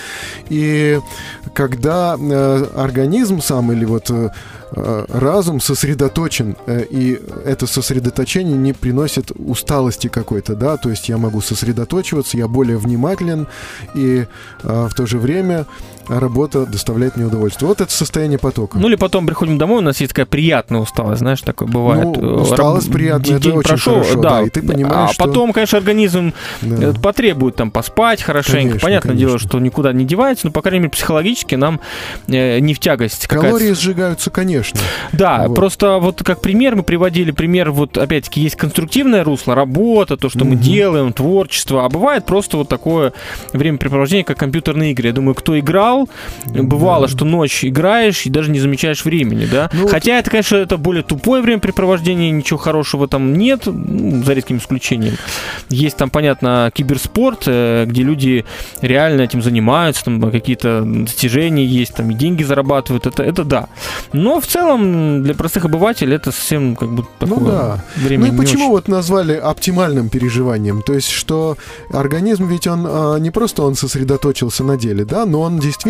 [0.49, 1.01] и
[1.53, 4.31] когда э, организм сам или вот э,
[4.75, 11.41] разум сосредоточен, э, и это сосредоточение не приносит усталости какой-то, да, то есть я могу
[11.41, 13.47] сосредоточиваться, я более внимателен,
[13.95, 14.27] и
[14.63, 15.67] э, в то же время
[16.09, 17.69] а работа доставляет мне удовольствие.
[17.69, 18.79] Вот это состояние потока.
[18.79, 22.05] Ну или потом приходим домой, у нас есть такая приятная усталость, знаешь, такое бывает.
[22.17, 25.53] Ну, усталость Раб- приятная, это очень прошел, хорошо, да, и ты понимаешь, А что- потом,
[25.53, 26.88] конечно, организм Да.
[26.88, 28.55] э, потребует там поспать хорошенько.
[28.69, 29.49] Конечно, Понятное дело, конечно.
[29.49, 31.81] что никуда не девается, но, по крайней мере, психологически нам
[32.29, 34.79] э, не в тягость какая-то Калории сжигаются, конечно.
[35.12, 35.55] Да, Вот.
[35.55, 40.45] просто вот как пример мы приводили пример, вот опять-таки есть конструктивное русло, работа, то, что
[40.45, 40.61] мы Мгм.
[40.61, 43.12] делаем, творчество, а бывает просто вот такое
[43.53, 45.09] времяпрепровождение, как компьютерные игры.
[45.09, 45.94] Я думаю, кто играл,
[46.47, 49.71] бывало, что ночь играешь и даже не замечаешь времени, да?
[49.73, 54.59] Ну, Хотя это, конечно, это более тупое времяпрепровождение, ничего хорошего там нет, ну, за редким
[54.59, 55.15] исключением.
[55.69, 58.45] Есть там, понятно, киберспорт, э, где люди
[58.81, 63.69] реально этим занимаются, там какие-то достижения есть, там и деньги зарабатывают, это, это да.
[64.13, 67.85] Но в целом для простых обывателей это совсем как бы такое Ну да.
[67.97, 68.71] время Ну и почему очень.
[68.71, 70.83] вот назвали оптимальным переживанием?
[70.83, 71.57] То есть, что
[71.91, 75.84] организм ведь он а, не просто он сосредоточился на деле, да, но он действительно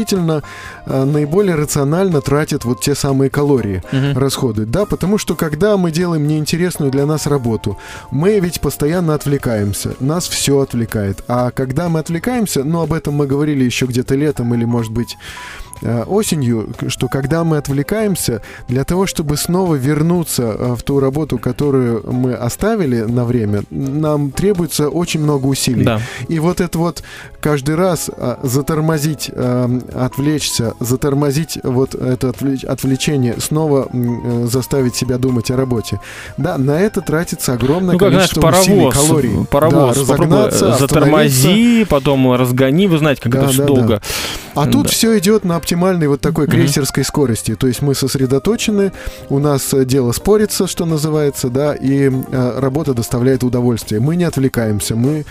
[0.87, 4.19] а, наиболее рационально тратит вот те самые калории, Мгм.
[4.19, 7.79] расходует, да, потому что когда мы делаем неинтересную для нас работу,
[8.11, 13.27] мы ведь постоянно отвлекаемся, нас все отвлекает, а когда мы отвлекаемся, ну об этом мы
[13.27, 18.85] говорили еще где-то летом или может быть э, осенью, к- что когда мы отвлекаемся, для
[18.85, 24.89] того, чтобы снова вернуться э, в ту работу, которую мы оставили на время, нам требуется
[24.89, 25.85] очень много усилий.
[25.85, 26.01] Да.
[26.29, 27.03] И вот это вот
[27.41, 29.31] каждый раз а, затормозить,
[29.95, 36.01] отвлечься, затормозить вот это отвлеч- отвлечение, снова э, заставить себя думать о работе.
[36.37, 39.47] Да, на это тратится огромное Ну, как, знаешь, количество усилий, паровоз, калорий.
[39.51, 44.03] паровоз, да, разогнаться, затормози, потом разгони, вы знаете, как Да, это все да, долго.
[44.55, 44.89] А тут Да.
[44.93, 47.55] все идет на оптимальной вот такой крейсерской скорости.
[47.57, 48.93] То есть мы сосредоточены,
[49.29, 54.01] у нас э, дело спорится, что называется, да, и э, работа доставляет удовольствие.
[54.01, 55.25] Мы не отвлекаемся, мы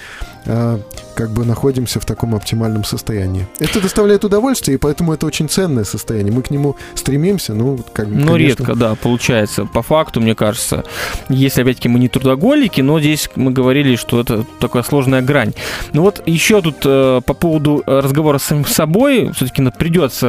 [0.45, 0.79] э,
[1.15, 3.47] как бы находимся в таком оптимальном состоянии.
[3.59, 6.33] Это доставляет удовольствие, и поэтому это очень ценное состояние.
[6.33, 9.65] Мы к нему стремимся, ну, как бы, Но конечно, редко, да, получается.
[9.65, 10.83] По факту, мне кажется,
[11.29, 15.53] если, опять-таки, мы не трудоголики, но здесь мы говорили, что это такая сложная грань.
[15.93, 20.22] Ну вот еще тут э, по поводу э, разговора с самим собой, все-таки придется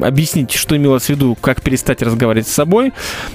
[0.00, 2.92] объяснить, что имелось в виду, как перестать разговаривать с собой.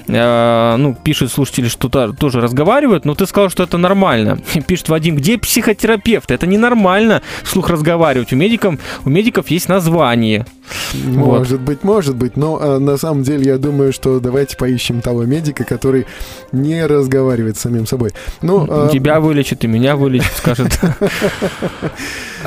[0.08, 4.39] Э, ну, пишут слушатели, что та- тоже разговаривают, но ты сказал, что это нормально.
[4.67, 6.32] Пишет Вадим, где психотерапевт?
[6.32, 8.34] Это ненормально вслух разговаривать.
[8.34, 10.45] У медиков, у медиков есть название.
[10.93, 11.39] Вот.
[11.39, 15.23] Может быть, может быть, но э, на самом деле я думаю, что давайте поищем того
[15.23, 16.05] медика, который
[16.51, 18.12] не разговаривает с самим собой.
[18.41, 20.79] Ну, э, Тебя вылечит и меня вылечит, скажет.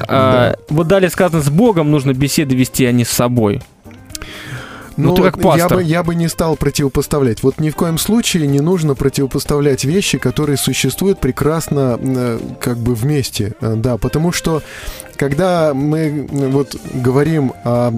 [0.08, 3.60] А, Вот далее сказано, с Богом нужно беседы вести, а не с собой.
[4.96, 5.78] Ну, ты как я пастор.
[5.78, 7.42] бы, я бы не стал противопоставлять.
[7.42, 12.94] Вот ни в коем случае не нужно противопоставлять вещи, которые существуют прекрасно э, как бы
[12.94, 13.54] вместе.
[13.60, 14.62] Э, Да, потому что
[15.16, 17.92] когда мы вот говорим о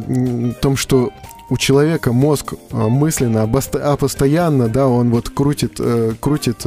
[0.61, 1.11] том, что
[1.50, 5.78] у человека мозг э, мысленно, обоста- а постоянно, да, он вот крутит,
[6.20, 6.64] крутит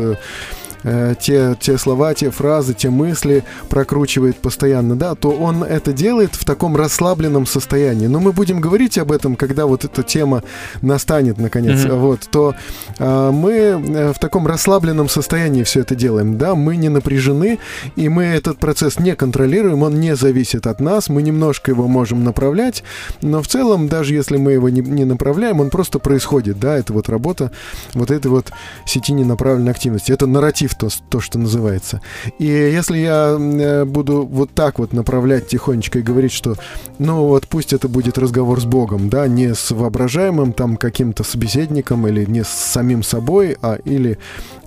[0.83, 6.35] э, те, те слова, те фразы, те мысли прокручивает постоянно, да, то он это делает
[6.35, 8.07] в таком расслабленном состоянии.
[8.07, 10.43] Но мы будем говорить об этом, когда вот эта тема
[10.81, 11.97] настанет, наконец, Мгм.
[11.97, 12.55] вот, то
[12.99, 17.59] а, мы э, в таком расслабленном состоянии все это делаем, да, мы не напряжены,
[17.95, 22.23] и мы этот процесс не контролируем, он не зависит от нас, мы немножко его можем
[22.23, 22.83] направлять,
[23.21, 26.93] но в целом, даже если мы его не, не направляем, он просто происходит, да, это
[26.93, 27.51] вот работа
[27.93, 28.51] вот этой вот
[28.85, 30.11] сети ненаправленной активности.
[30.11, 32.01] Это нарратив, то, то что называется.
[32.39, 36.55] И если я э, буду вот так вот направлять тихонечко и говорить, что,
[36.99, 42.07] ну вот пусть это будет разговор с Богом, да, не с воображаемым там каким-то собеседником
[42.07, 44.17] или не с самим собой, а или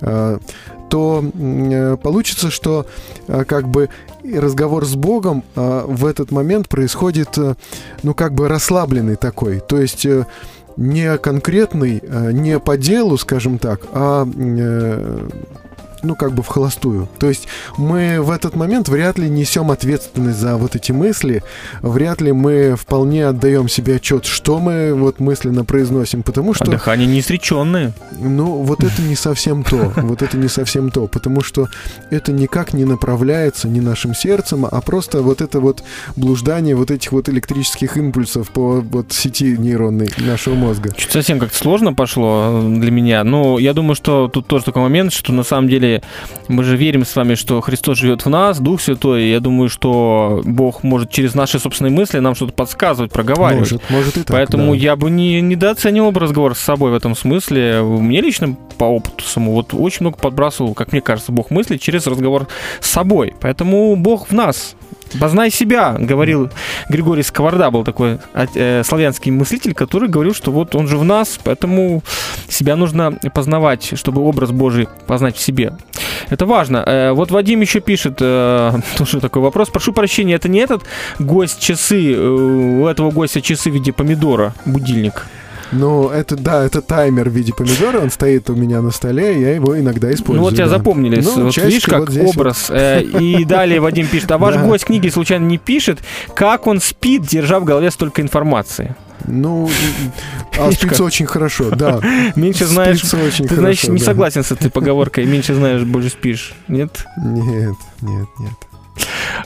[0.01, 0.39] э,
[0.91, 2.85] то э, получится, что
[3.29, 3.89] э, как бы
[4.23, 7.55] разговор с Богом э, в этот момент происходит, э,
[8.03, 10.07] ну как бы расслабленный такой, то есть
[10.77, 14.27] не конкретный, не по делу, скажем так, а
[16.03, 17.09] ну, как бы в холостую.
[17.19, 21.43] То есть мы в этот момент вряд ли несем ответственность за вот эти мысли,
[21.83, 26.71] вряд ли мы вполне отдаем себе отчет, что мы вот мысленно произносим, потому А что
[26.71, 27.93] дыхание неисреченное.
[28.19, 29.93] ну, вот это не совсем то.
[29.97, 31.07] Вот это не совсем то.
[31.07, 31.69] Потому что
[32.11, 35.83] это никак не направляется ни нашим сердцем, а просто вот это вот
[36.17, 40.93] блуждание вот этих вот электрических импульсов по вот сети нейронной нашего мозга.
[40.97, 43.25] Чуть совсем как-то сложно пошло для меня.
[43.25, 45.90] Но я думаю, что тут тоже такой момент, что на самом деле
[46.49, 49.25] мы же верим с вами, что Христос живет в нас, Дух Святой.
[49.25, 53.73] И я думаю, что Бог может через наши собственные мысли нам что-то подсказывать, проговаривать.
[53.73, 54.37] Может, может и так.
[54.37, 54.79] Поэтому да.
[54.79, 57.83] я бы не недооценивал бы разговор с собой в этом смысле.
[57.83, 62.07] Мне лично по опыту самому вот очень много подбрасывал, как мне кажется, Бог мысли через
[62.07, 62.47] разговор
[62.81, 63.35] с собой.
[63.41, 64.77] Поэтому Бог в нас.
[65.19, 66.51] Познай себя, говорил
[66.89, 71.39] Григорий Сковорода, был такой э, славянский мыслитель, который говорил, что вот он же в нас,
[71.43, 72.03] поэтому
[72.49, 75.73] себя нужно познавать, чтобы образ Божий познать в себе.
[76.29, 76.85] Это важно.
[76.87, 79.69] Э, вот Вадим еще пишет, э, тоже такой вопрос.
[79.69, 80.83] Прошу прощения, это не этот
[81.19, 85.27] гость часы, э, у этого гостя часы в виде помидора, будильник?
[85.73, 89.55] Ну, это, да, это таймер в виде помидора, он стоит у меня на столе, я
[89.55, 90.39] его иногда использую.
[90.39, 90.71] Ну, вот тебя да.
[90.71, 92.67] запомнили, Ну, вот видишь, как вот образ.
[92.71, 94.65] Э, И далее Вадим пишет, а ваш Да.
[94.65, 96.01] гость книги случайно не пишет,
[96.35, 98.95] как он спит, держа в голове столько информации?
[99.27, 99.69] Ну,
[100.59, 102.01] а спится очень хорошо, да.
[102.37, 104.05] Меньше знаешь, Спится очень ты, значит, хорошо, не да.
[104.07, 107.05] согласен с этой поговоркой, меньше знаешь, больше спишь, нет?
[107.23, 108.55] Нет, нет, нет.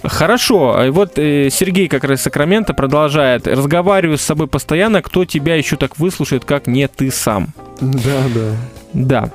[0.02, 3.46] Хорошо, а вот э, Сергей как раз из Сакрамента продолжает.
[3.46, 7.48] Разговариваю с собой постоянно, кто тебя еще так выслушает, как не ты сам.
[7.80, 8.56] Да, да.
[8.92, 9.30] Да.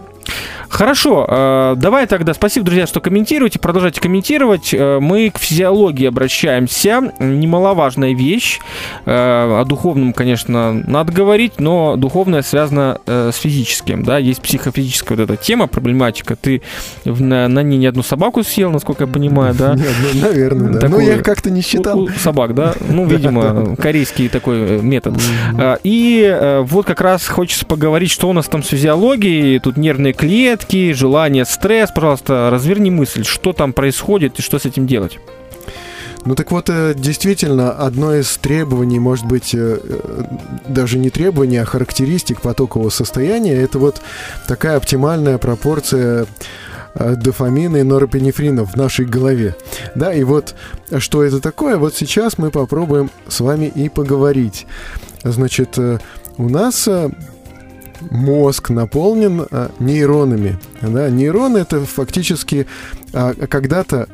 [0.69, 4.69] Хорошо, э, давай тогда, спасибо, друзья, что комментируете, продолжайте комментировать.
[4.73, 7.11] Э, Мы к физиологии обращаемся.
[7.19, 8.59] Немаловажная вещь.
[9.05, 14.03] Э, О духовном, конечно, надо говорить, но духовное связано с физическим.
[14.03, 14.17] Да?
[14.19, 16.35] Есть психофизическая вот эта тема, проблематика.
[16.35, 16.61] Ты
[17.05, 19.73] на, на ней не одну собаку съел, насколько я понимаю, да?
[19.75, 20.87] Нет, ну, наверное, да.
[20.87, 21.99] Ну, я их как-то не считал.
[21.99, 22.73] У- у собак, да?
[22.87, 25.15] Ну, видимо, корейский такой метод.
[25.83, 29.59] И вот как раз хочется поговорить, что у нас там с физиологией.
[29.59, 30.28] Тут нервные клетки,
[30.93, 31.91] желание, стресс.
[31.93, 35.19] Пожалуйста, разверни мысль, что там происходит и что с этим делать.
[36.25, 40.23] Ну так вот, э, действительно, одно из требований, может быть, э, э,
[40.67, 44.01] даже не требование, а характеристик потокового состояния, это вот
[44.47, 46.25] такая оптимальная пропорция
[46.95, 49.55] дофамина и норопинефрина в нашей голове.
[49.93, 50.55] Да, и вот
[50.97, 54.65] что это такое, вот сейчас мы попробуем с вами и поговорить.
[55.23, 56.89] Значит, у нас
[58.09, 60.57] мозг наполнен э, нейронами.
[60.81, 61.09] Да?
[61.09, 62.67] Нейроны это фактически
[63.13, 64.07] а, когда-то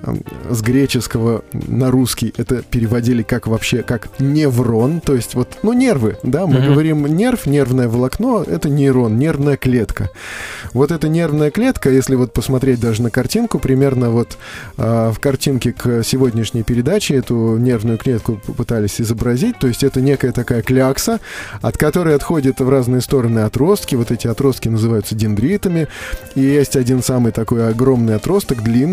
[0.50, 6.18] с греческого на русский это переводили как вообще как неврон, то есть вот, ну нервы,
[6.24, 6.68] да, мы Мгм.
[6.74, 10.10] говорим нерв, нервное волокно, это нейрон, нервная клетка.
[10.74, 14.38] Вот эта нервная клетка, если вот посмотреть даже на картинку, примерно вот
[14.78, 20.32] а, в картинке к сегодняшней передаче эту нервную клетку попытались изобразить, то есть это некая
[20.32, 21.20] такая клякса,
[21.62, 25.88] от которой отходят в разные стороны отростки, вот эти отростки называются дендритами,
[26.36, 28.85] и есть один самый такой огромный отросток, длинный,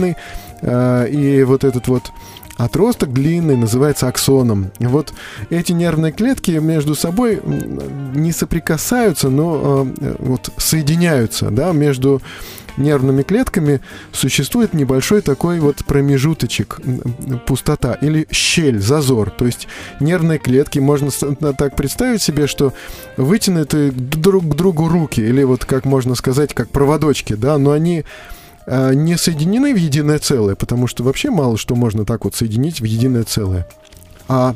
[0.62, 2.12] а, и вот этот вот
[2.56, 4.70] отросток длинный называется аксоном.
[4.78, 5.12] Вот
[5.50, 7.40] эти нервные клетки между собой
[8.14, 12.20] не соприкасаются, но э, вот соединяются, да, между
[12.76, 13.80] нервными клетками
[14.12, 16.80] существует небольшой такой вот промежуточек,
[17.46, 19.30] пустота или щель, зазор.
[19.30, 19.68] То есть
[20.00, 21.10] нервные клетки, можно
[21.52, 22.72] так представить себе, что
[23.16, 28.04] вытянуты друг к другу руки, или вот как можно сказать, как проводочки, да, но они
[28.66, 32.84] не соединены в единое целое, потому что вообще мало что можно так вот соединить в
[32.84, 33.66] единое целое.
[34.28, 34.54] А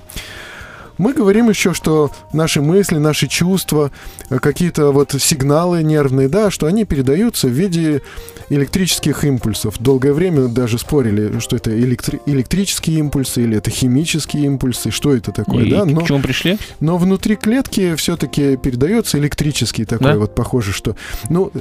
[0.99, 3.91] мы говорим еще, что наши мысли, наши чувства,
[4.31, 8.03] э, какие-то вот сигналы нервные, да, что они передаются в виде
[8.49, 9.79] электрических импульсов.
[9.79, 15.33] Долгое время даже спорили, что это электри- электрические импульсы или это химические импульсы, что это
[15.33, 16.01] такое, И да, но...
[16.01, 16.59] к чему пришли?
[16.81, 20.19] Но внутри клетки все-таки передается электрический такой Да?
[20.19, 20.97] вот, похоже, что...
[21.29, 21.53] Ну,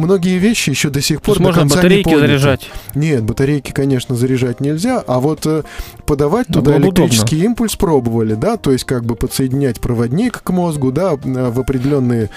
[0.00, 2.26] многие вещи еще до сих пор до можно конца не батарейки поняты.
[2.26, 2.70] заряжать.
[2.94, 5.62] Нет, батарейки, конечно, заряжать нельзя, а вот э,
[6.06, 10.90] подавать Ну, туда электрический импульс пробовали, да, то есть как бы подсоединять проводник к мозгу,
[10.92, 12.30] да, э, в определенные,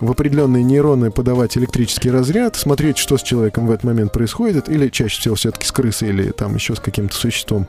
[0.00, 4.88] в определенные нейроны подавать электрический разряд, смотреть, что с человеком в этот момент происходит, или
[4.88, 7.66] чаще всего все-таки с крысой или там еще с каким-то существом.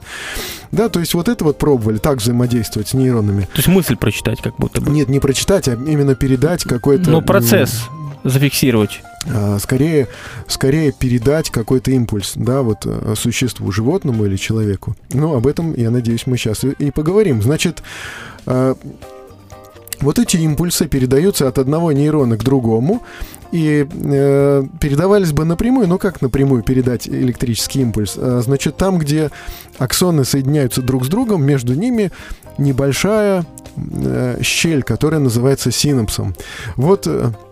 [0.72, 3.42] Да, то есть вот это вот пробовали, так взаимодействовать с нейронами.
[3.42, 4.92] То есть мысль прочитать как будто бы.
[4.92, 7.12] Нет, не прочитать, а именно передать какой-то...
[7.12, 7.84] М, процесс
[8.24, 9.02] зафиксировать.
[9.28, 10.08] А, скорее,
[10.48, 14.96] скорее передать какой-то импульс, да, вот э, существу, животному или человеку.
[15.12, 17.42] Ну, об этом, я надеюсь, мы сейчас и, поговорим.
[17.42, 17.84] Значит,
[18.48, 18.76] э,
[20.00, 23.04] вот эти импульсы передаются от одного нейрона к другому,
[23.52, 28.14] и э, передавались бы напрямую, ну как напрямую передать электрический импульс?
[28.18, 29.30] Э, значит, там, где
[29.78, 32.12] аксоны соединяются друг с другом, между ними
[32.58, 36.34] небольшая э, щель, которая называется синапсом.
[36.78, 37.51] Вот э, э,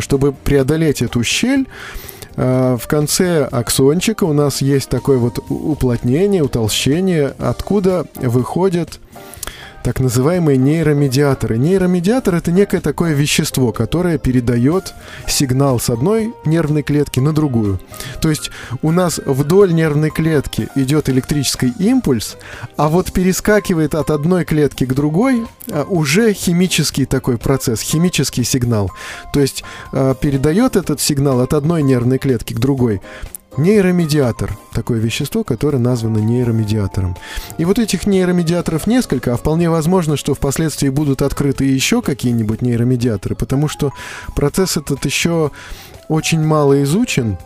[0.00, 1.66] чтобы преодолеть эту щель,
[2.36, 9.00] э, в конце аксончика у нас есть такое вот уплотнение, утолщение, откуда выходят
[9.86, 11.58] так называемые нейромедиаторы.
[11.58, 14.94] Нейромедиатор это некое такое вещество, которое передает
[15.28, 17.78] сигнал с одной нервной клетки на другую.
[18.20, 18.50] То есть
[18.82, 22.36] у нас вдоль нервной клетки идет электрический импульс,
[22.76, 28.90] а вот перескакивает от одной клетки к другой а, уже химический такой процесс, химический сигнал.
[29.32, 33.00] То есть а, передает этот сигнал от одной нервной клетки к другой
[33.58, 37.16] нейромедиатор, такое вещество, которое названо нейромедиатором.
[37.58, 43.34] И вот этих нейромедиаторов несколько, а вполне возможно, что впоследствии будут открыты еще какие-нибудь нейромедиаторы,
[43.34, 43.92] потому что
[44.34, 45.50] процесс этот еще
[46.08, 47.38] очень мало изучен.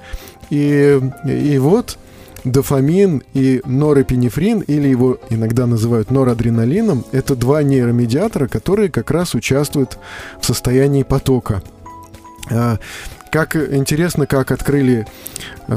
[0.51, 1.99] И, и вот
[2.45, 9.99] дофамин и норэпинефрин, или его иногда называют норадреналином, это два нейромедиатора, которые как раз участвуют
[10.41, 11.63] в состоянии потока.
[12.51, 12.79] А,
[13.31, 15.07] как интересно, как открыли,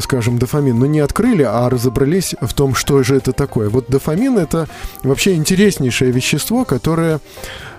[0.01, 0.77] скажем, дофамин.
[0.77, 3.69] Ну, не открыли, а разобрались в том, что же это такое.
[3.69, 4.67] Вот дофамин это
[5.03, 7.19] вообще интереснейшее вещество, которое,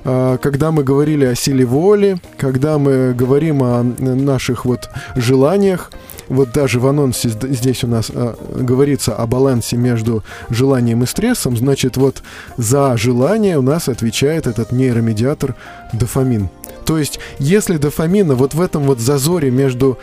[0.05, 5.91] а, когда мы говорили о силе воли, когда мы говорим о наших вот желаниях,
[6.29, 11.57] вот даже в анонсе здесь у нас э, говорится о балансе между желанием и стрессом,
[11.57, 12.23] значит, вот
[12.57, 15.55] за желание у нас отвечает этот нейромедиатор
[15.93, 16.49] дофамин.
[16.85, 19.99] То есть, если дофамина вот в этом вот зазоре между,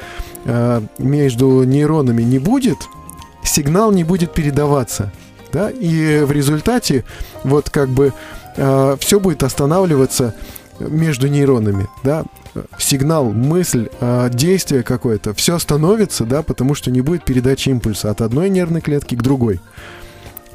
[0.97, 2.77] между нейронами не будет,
[3.43, 5.11] сигнал не будет передаваться.
[5.53, 5.69] Да?
[5.69, 7.03] И в результате
[7.43, 8.13] вот как бы
[8.55, 10.33] э, все будет останавливаться
[10.79, 11.87] между нейронами.
[12.03, 12.25] Да?
[12.77, 18.21] сигнал, мысль, а, действие какое-то, все становится, да, потому что не будет передачи импульса от
[18.21, 19.59] одной нервной клетки к другой.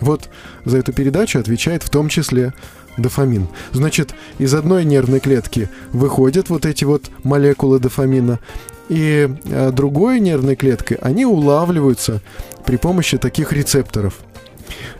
[0.01, 0.29] Вот
[0.65, 2.53] за эту передачу отвечает в том числе
[2.99, 3.49] дофамин.
[3.73, 8.39] Значит, из одной нервной клетки выходят вот эти вот молекулы дофамина,
[8.89, 12.21] и а, другой нервной клеткой они улавливаются
[12.65, 14.21] при помощи таких рецепторов–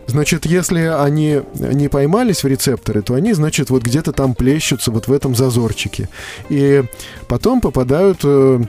[0.07, 5.07] Значит, если они не поймались в рецепторы, то они, значит, вот где-то там плещутся вот
[5.07, 6.09] в этом зазорчике.
[6.49, 6.83] И
[7.27, 8.61] потом попадают, э,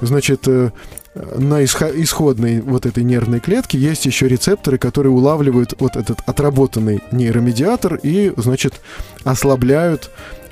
[0.00, 0.70] значит, э,
[1.14, 7.98] на исходной вот этой нервной клетке есть еще рецепторы, которые улавливают вот этот отработанный нейромедиатор
[8.02, 8.80] и, значит,
[9.24, 10.10] ослабляют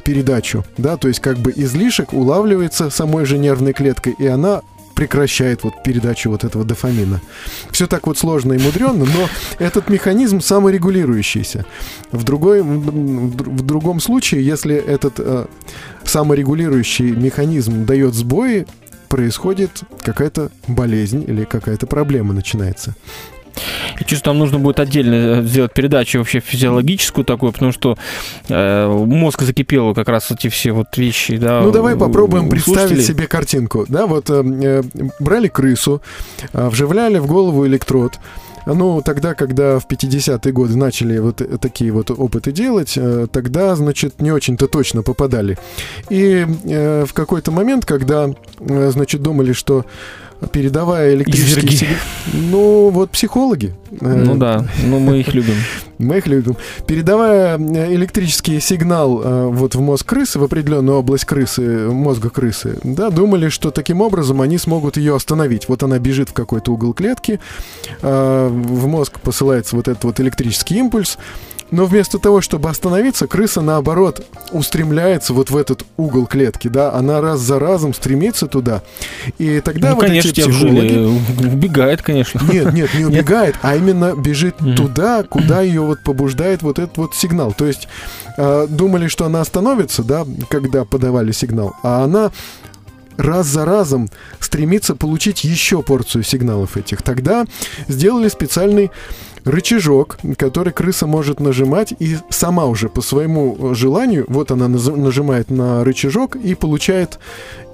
[0.09, 4.63] передачу, да, то есть как бы излишек улавливается самой же нервной клеткой, и она
[4.95, 7.21] прекращает вот передачу вот этого дофамина.
[7.73, 9.29] Все так вот сложно и мудренно, но
[9.59, 11.67] этот механизм саморегулирующийся.
[12.11, 15.45] В, другой, в другом случае, если этот э,
[16.05, 18.67] саморегулирующий механизм дает сбои,
[19.11, 22.95] происходит какая-то болезнь или какая-то проблема начинается.
[23.99, 27.97] Я чувствую, нам нужно будет отдельно э, сделать передачу вообще физиологическую такую, потому что
[28.49, 31.61] э, мозг закипел как раз эти все вот вещи, да.
[31.63, 33.87] Ну, давай попробуем представить себе картинку.
[33.89, 34.83] Да, вот э, э,
[35.19, 36.03] брали крысу,
[36.53, 38.19] э, вживляли в голову электрод,
[38.75, 44.21] ну, тогда, когда в 50-е годы начали вот такие вот опыты делать, э, тогда, значит,
[44.21, 45.59] не очень-то точно попадали.
[46.11, 48.29] И э, в какой-то момент, когда,
[48.61, 49.87] э, значит, думали, что
[50.53, 51.99] передавая электрический сигнал...
[52.33, 53.75] Ну, вот психологи.
[54.01, 55.55] Ну да, ну мы их любим.
[55.99, 56.57] Мы их любим.
[56.87, 63.49] Передавая электрический сигнал вот в мозг крысы, в определенную область крысы, мозга крысы, да, думали,
[63.49, 65.69] что таким образом они смогут ее остановить.
[65.69, 67.41] Вот она бежит в какой-то угол клетки,
[68.01, 71.19] в мозг посылается вот этот вот электрический импульс,
[71.71, 77.21] но вместо того, чтобы остановиться, крыса, наоборот, устремляется вот в этот угол клетки, да, она
[77.21, 78.83] раз за разом стремится туда.
[79.39, 81.55] И тогда ну, вот конечно, эти психологи...
[81.55, 82.41] убегает, конечно.
[82.51, 87.15] Нет, нет, не убегает, а именно бежит туда, куда ее вот побуждает вот этот вот
[87.15, 87.53] сигнал.
[87.53, 87.89] То есть
[88.37, 92.31] э, думали, что она остановится, да, когда подавали сигнал, а она
[93.19, 94.09] раз за разом
[94.41, 97.03] стремится получить еще порцию сигналов этих.
[97.03, 97.45] Тогда
[97.89, 98.91] сделали специальный
[99.49, 105.85] рычажок, который крыса может нажимать и сама уже по своему желанию, вот она нажимает на
[105.85, 107.19] рычажок и получает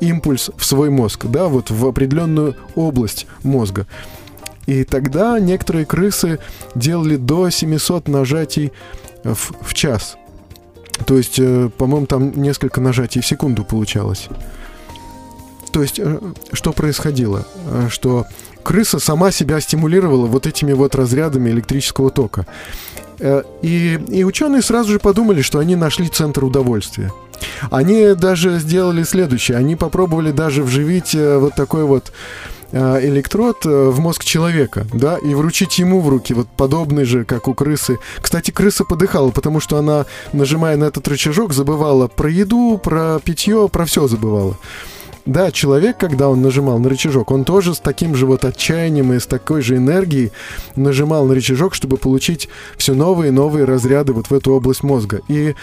[0.01, 3.87] импульс в свой мозг, да, вот в определенную область мозга.
[4.66, 6.39] И тогда некоторые крысы
[6.75, 8.72] делали до 700 нажатий
[9.22, 10.16] в, в час.
[11.07, 14.29] То есть, э, по-моему, там несколько нажатий в секунду получалось.
[15.72, 16.20] То есть, э,
[16.53, 17.47] что происходило?
[17.66, 18.27] Э, что
[18.64, 22.46] крыса сама себя стимулировала вот этими вот разрядами электрического тока.
[23.20, 27.12] Э, и, и ученые сразу же подумали, что они нашли центр удовольствия.
[27.70, 29.58] Они даже сделали следующее.
[29.58, 32.12] Они попробовали даже вживить вот такой вот
[32.72, 37.54] электрод в мозг человека, да, и вручить ему в руки, вот подобный же, как у
[37.54, 37.98] крысы.
[38.20, 43.68] Кстати, крыса подыхала, потому что она, нажимая на этот рычажок, забывала про еду, про питье,
[43.68, 44.56] про все забывала.
[45.27, 49.18] Да, человек, когда он нажимал на рычажок, он тоже с таким же вот отчаянием и
[49.18, 50.33] с такой же энергией
[50.77, 55.20] нажимал на рычажок, чтобы получить все новые и новые разряды вот в эту область мозга.
[55.29, 55.55] И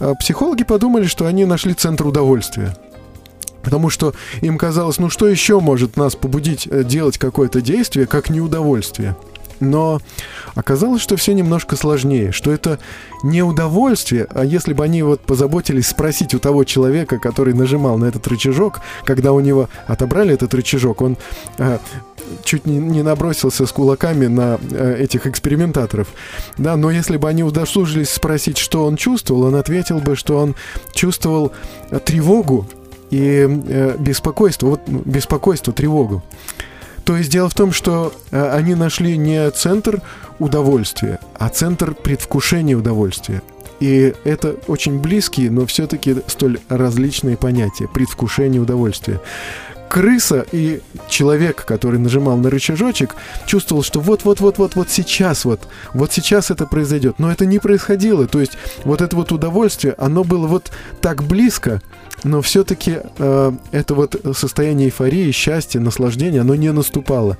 [0.00, 2.74] э, психологи подумали, что они нашли центр удовольствия.
[3.62, 8.30] Потому что им казалось, ну что еще может нас побудить э, делать какое-то действие, как
[8.30, 9.14] неудовольствие?
[9.62, 10.00] Но
[10.56, 12.80] оказалось, что все немножко сложнее, что это
[13.22, 18.06] не удовольствие, а если бы они вот позаботились спросить у того человека, который нажимал на
[18.06, 21.16] этот рычажок, когда у него отобрали этот рычажок, он
[21.58, 21.78] э,
[22.42, 26.08] чуть не, не набросился с кулаками на э, этих экспериментаторов.
[26.58, 30.56] Да, но если бы они удосужились спросить, что он чувствовал, он ответил бы, что он
[30.92, 31.52] чувствовал
[31.90, 32.66] э, тревогу
[33.10, 36.24] и э, беспокойство, вот беспокойство, тревогу.
[37.04, 40.02] То есть дело в том, что э, они нашли не центр
[40.38, 43.42] удовольствия, а центр предвкушения удовольствия.
[43.80, 47.88] И это очень близкие, но все-таки столь различные понятия.
[47.88, 49.20] Предвкушение удовольствия
[49.92, 50.80] крыса и
[51.10, 53.14] человек, который нажимал на рычажочек,
[53.44, 57.18] чувствовал, что вот-вот-вот-вот-вот сейчас вот, вот сейчас это произойдет.
[57.18, 58.26] Но это не происходило.
[58.26, 58.52] То есть
[58.84, 60.72] вот это вот удовольствие, оно было вот
[61.02, 61.82] так близко,
[62.24, 67.36] но все-таки э, это вот состояние эйфории, счастья, наслаждения, оно не наступало.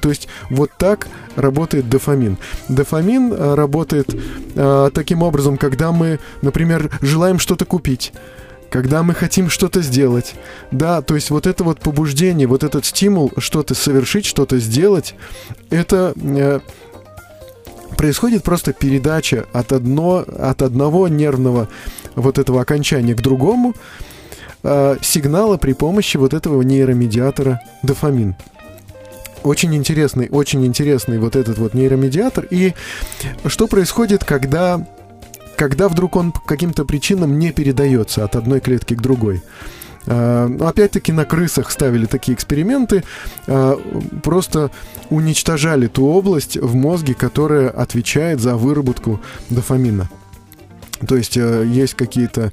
[0.00, 2.38] То есть вот так работает дофамин.
[2.68, 4.14] Дофамин э, работает
[4.54, 8.12] э, таким образом, когда мы, например, желаем что-то купить
[8.70, 10.34] когда мы хотим что-то сделать.
[10.70, 15.14] Да, то есть вот это вот побуждение, вот этот стимул что-то совершить, что-то сделать,
[15.70, 16.60] это э,
[17.96, 21.68] происходит просто передача от, одно, от одного нервного
[22.14, 23.74] вот этого окончания к другому
[24.62, 28.36] э, сигнала при помощи вот этого нейромедиатора дофамин.
[29.44, 32.44] Очень интересный, очень интересный вот этот вот нейромедиатор.
[32.50, 32.74] И
[33.46, 34.86] что происходит, когда
[35.58, 39.42] когда вдруг он по каким-то причинам не передается от одной клетки к другой.
[40.06, 43.02] А, опять-таки на крысах ставили такие эксперименты,
[43.48, 43.76] а,
[44.22, 44.70] просто
[45.10, 50.08] уничтожали ту область в мозге, которая отвечает за выработку дофамина.
[51.06, 52.52] То есть э, есть какие-то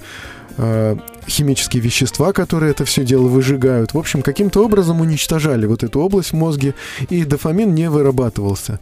[0.58, 0.98] а,
[1.28, 3.94] химические вещества, которые это все дело выжигают.
[3.94, 6.74] В общем, каким-то образом уничтожали вот эту область в мозге,
[7.10, 8.80] и дофамин не вырабатывался.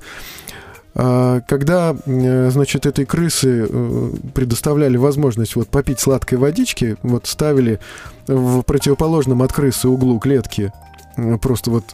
[0.95, 7.79] А, когда, э, значит, этой крысы э, предоставляли возможность вот попить сладкой водички, вот ставили
[8.27, 10.71] в противоположном от крысы углу клетки
[11.17, 11.85] э, просто вот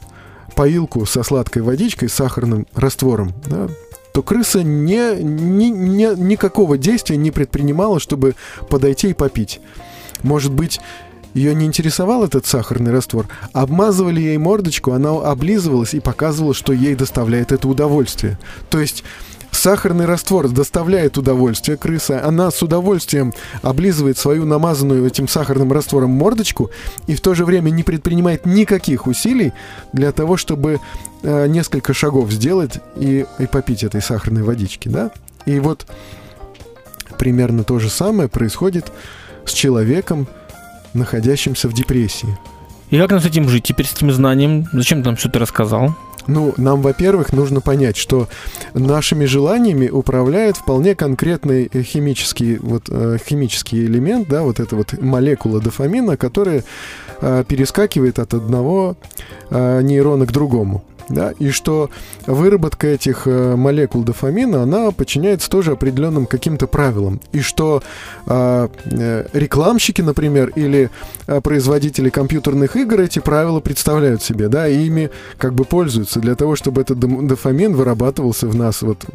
[0.55, 3.69] поилку со сладкой водичкой, с сахарным раствором, да,
[4.13, 8.35] то крыса не, не, не, никакого действия не предпринимала, чтобы
[8.69, 9.61] подойти и попить.
[10.23, 10.81] Может быть,
[11.33, 13.27] ее не интересовал этот сахарный раствор.
[13.53, 18.37] Обмазывали ей мордочку, она облизывалась и показывала, что ей доставляет это удовольствие.
[18.69, 19.03] То есть
[19.51, 22.23] Сахарный раствор доставляет удовольствие крыса.
[22.25, 26.69] Она с удовольствием облизывает свою намазанную этим сахарным раствором мордочку
[27.07, 29.53] и в то же время не предпринимает никаких усилий
[29.91, 30.79] для того, чтобы
[31.23, 34.87] э, несколько шагов сделать и, и попить этой сахарной водички.
[34.87, 35.11] Да?
[35.45, 35.85] И вот
[37.17, 38.91] примерно то же самое происходит
[39.45, 40.27] с человеком,
[40.93, 42.37] находящимся в депрессии.
[42.89, 44.65] И как нам с этим жить теперь, с этим знанием?
[44.73, 45.95] Зачем ты нам все это рассказал?
[46.27, 48.27] Ну, нам, во-первых, нужно понять, что
[48.73, 55.59] нашими желаниями управляет вполне конкретный химический, вот, э, химический элемент, да, вот эта вот молекула
[55.59, 56.63] дофамина, которая
[57.21, 58.95] э, перескакивает от одного
[59.49, 61.89] э, нейрона к другому да, и что
[62.25, 67.81] выработка этих э, молекул дофамина, она подчиняется тоже определенным каким-то правилам, и что
[68.25, 70.89] а, э, рекламщики, например, или
[71.27, 76.35] э, производители компьютерных игр эти правила представляют себе, да, и ими как бы пользуются для
[76.35, 79.05] того, чтобы этот дофамин вырабатывался в нас вот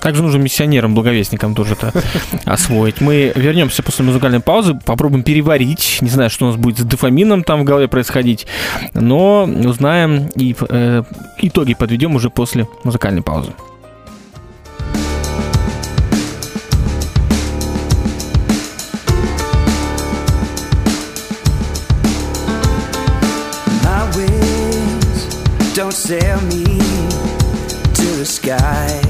[0.00, 1.92] также нужно миссионерам, благовестникам тоже это
[2.44, 3.00] освоить.
[3.00, 5.98] Мы вернемся после музыкальной паузы, попробуем переварить.
[6.00, 8.46] Не знаю, что у нас будет с дофамином там в голове происходить,
[8.94, 11.02] но узнаем и э,
[11.38, 13.52] итоги подведем уже после музыкальной паузы.
[25.80, 26.64] don't sail me
[27.94, 29.09] to the sky.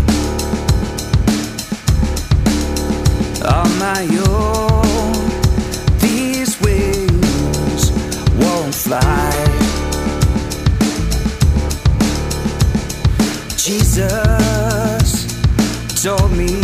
[13.56, 14.02] Jesus
[16.02, 16.59] told me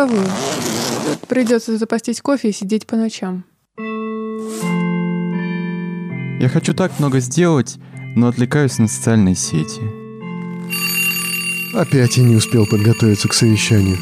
[0.00, 0.26] курсовую.
[1.28, 3.44] Придется запастись кофе и сидеть по ночам.
[6.40, 7.76] Я хочу так много сделать,
[8.16, 9.82] но отвлекаюсь на социальные сети.
[11.74, 13.98] Опять я не успел подготовиться к совещанию.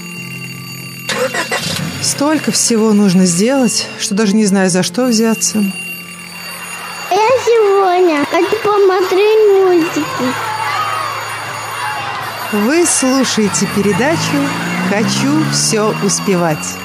[2.01, 5.59] Столько всего нужно сделать, что даже не знаю, за что взяться.
[7.11, 10.33] Я сегодня хочу посмотреть мультики.
[12.53, 16.79] Вы слушаете передачу «Хочу все успевать».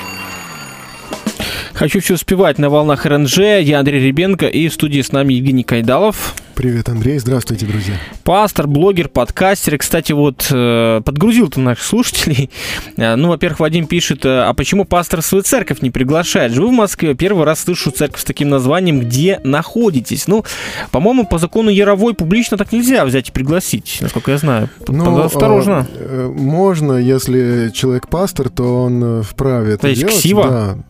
[1.74, 3.38] Хочу все успевать на волнах РНЖ.
[3.62, 6.36] Я Андрей Ребенко и в студии с нами Евгений Кайдалов.
[6.56, 7.18] Привет, Андрей.
[7.18, 7.96] Здравствуйте, друзья.
[8.24, 9.80] Пастор, блогер, подкастер.
[9.80, 12.50] Кстати, вот э, подгрузил ты наших слушателей.
[12.96, 16.52] Э, ну, во-первых, Вадим пишет, э, а почему пастор свою церковь не приглашает?
[16.52, 20.28] Живу в Москве, первый раз слышу церковь с таким названием «Где находитесь?».
[20.28, 20.46] Ну,
[20.92, 24.70] по-моему, по закону Яровой публично так нельзя взять и пригласить, насколько я знаю.
[24.88, 25.88] Ну, Осторожно.
[25.96, 30.18] э, э, можно, если человек пастор, то он вправе это То есть делать.
[30.18, 30.44] ксива?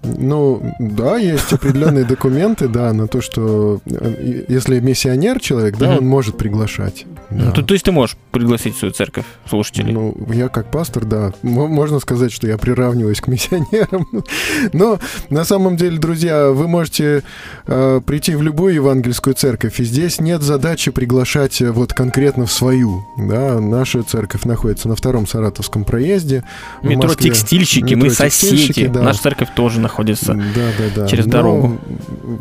[0.04, 0.12] Да.
[0.18, 5.98] Ну, да, есть определенные документы, да, на то, что если миссионер человек, да, Мгм.
[6.00, 7.06] он может приглашать.
[7.30, 7.52] Ну, да.
[7.52, 9.94] то, то есть ты можешь пригласить в свою церковь слушателей?
[9.94, 14.08] Ну, я как пастор, да, можно сказать, что я приравниваюсь к миссионерам.
[14.74, 15.00] Но
[15.30, 17.24] на самом деле, друзья, вы можете
[17.66, 22.52] э, прийти в любую евангельскую церковь, и здесь нет задачи приглашать э, вот конкретно в
[22.52, 23.04] свою.
[23.18, 26.44] Да, наша церковь находится на втором Саратовском проезде.
[26.84, 27.14] Метро.
[27.16, 28.88] Текстильщики, мы соседи.
[28.88, 29.02] Да.
[29.02, 30.34] Наша церковь тоже находится.
[30.34, 30.42] Да,
[30.78, 31.08] да, да.
[31.08, 31.80] через Но дорогу.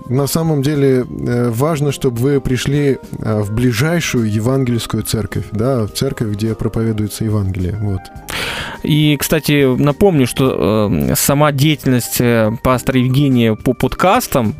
[0.09, 6.29] На самом деле э, важно, чтобы вы пришли в ближайшую евангельскую церковь, да, в церковь,
[6.29, 7.77] где проповедуется Евангелие.
[7.81, 8.01] Вот.
[8.83, 14.55] И, кстати, напомню, что э, сама деятельность э, пастора Евгения по подкастам,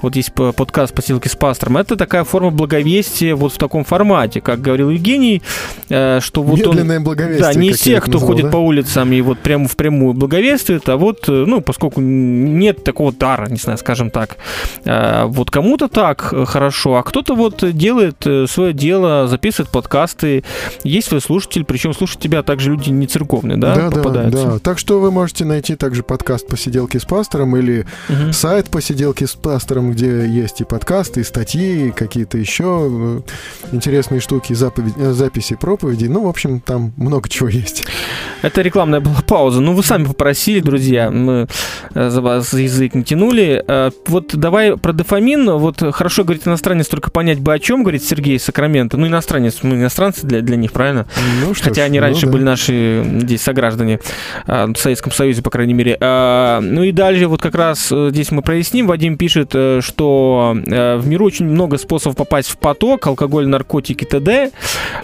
[0.00, 4.60] вот есть подкаст «Посилки с пастором», это такая форма благовестия вот в таком формате, как
[4.60, 5.42] говорил Евгений,
[5.88, 6.76] э, что вот он...
[6.76, 7.40] Медленное благовестие.
[7.40, 8.52] Да, не из тех, кто назвал, ходит да?
[8.52, 13.48] по улицам и вот прямо впрямую благовествует, а вот, э, ну, поскольку нет такого дара,
[13.48, 14.36] не знаю, скажем так,
[14.84, 20.42] э, вот кому-то так э, хорошо, а кто-то вот делает э, свое дело, записывает подкасты,
[20.84, 24.46] есть свой слушатель, причем слушать тебя также люди не церковные, да, Да, да, попадаются?
[24.52, 24.58] да.
[24.58, 28.32] Так что вы можете найти также подкаст «Посиделки с пастором» или Мгм.
[28.32, 33.20] сайт «Посиделки с пастором», где есть и подкасты, и статьи, и какие-то еще э,
[33.72, 36.08] интересные штуки, заповедь- э, записи проповедей.
[36.08, 37.84] Ну, в общем, там много чего есть.
[38.40, 39.60] Это рекламная была пауза.
[39.60, 41.48] Ну, вы сами попросили, друзья, мы
[41.94, 43.62] за вас язык не тянули.
[44.06, 45.50] Вот давай про дофамин.
[45.58, 48.96] Вот хорошо говорит иностранец, только понять бы о чем, говорит Сергей Сакраменто.
[48.96, 51.06] Ну, иностранец, мы иностранцы для, для них, правильно?
[51.44, 52.32] Ну, что Хотя ж, они ну раньше да.
[52.32, 54.00] были наши здесь сограждане
[54.46, 55.96] а, в Советском Союзе, по крайней мере.
[56.00, 58.86] А, Ну и дальше вот как раз э, здесь мы проясним.
[58.86, 64.04] Вадим пишет, э, что э, в миру очень много способов попасть в поток, алкоголь, наркотики,
[64.04, 64.50] т.д.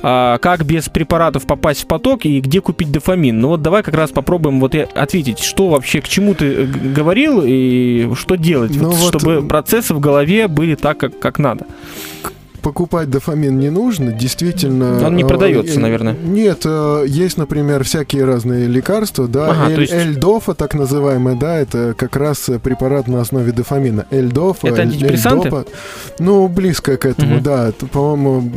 [0.02, 3.38] А, Как без препаратов попасть в поток и где купить дофамин?
[3.40, 8.08] Ну вот давай как раз попробуем вот ответить, что вообще, к чему ты говорил и
[8.14, 11.66] что делать, Ну вот вот, чтобы процессы в голове были так, как, как надо.
[12.60, 15.04] Покупать дофамин не нужно, действительно.
[15.06, 16.14] Он не э, продается, э, наверное.
[16.14, 21.56] Нет, э, есть, например, всякие разные лекарства, да, Ага, эль, есть- эльдофа, так называемая, да,
[21.58, 24.06] это как раз э, препарат на основе дофамина.
[24.10, 25.48] Эльдофа, Это антидепрессанты?
[25.48, 25.66] эльдопа.
[26.18, 27.42] Ну, близко к этому, Мгм.
[27.42, 27.72] да.
[27.92, 28.52] По-моему,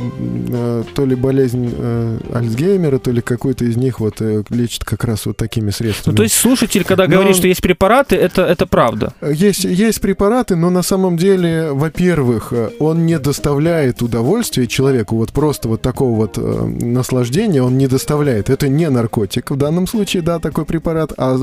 [0.49, 5.03] э, то ли болезнь э, Альцгеймера, то ли какой-то из них вот э, лечит как
[5.03, 6.13] раз вот такими средствами.
[6.13, 9.13] Ну, то есть слушатель, когда Но- говорит, что есть препараты, это, это правда.
[9.21, 15.31] Есть, есть препараты, но на самом деле, во-первых, э, он не доставляет удовольствия человеку, вот
[15.31, 18.49] просто вот такого вот э, наслаждения он не доставляет.
[18.49, 21.13] Это не наркотик в данном случае, да, такой препарат.
[21.17, 21.37] А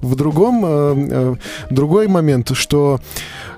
[0.00, 1.34] в другом, э, э,
[1.70, 3.00] другой момент, что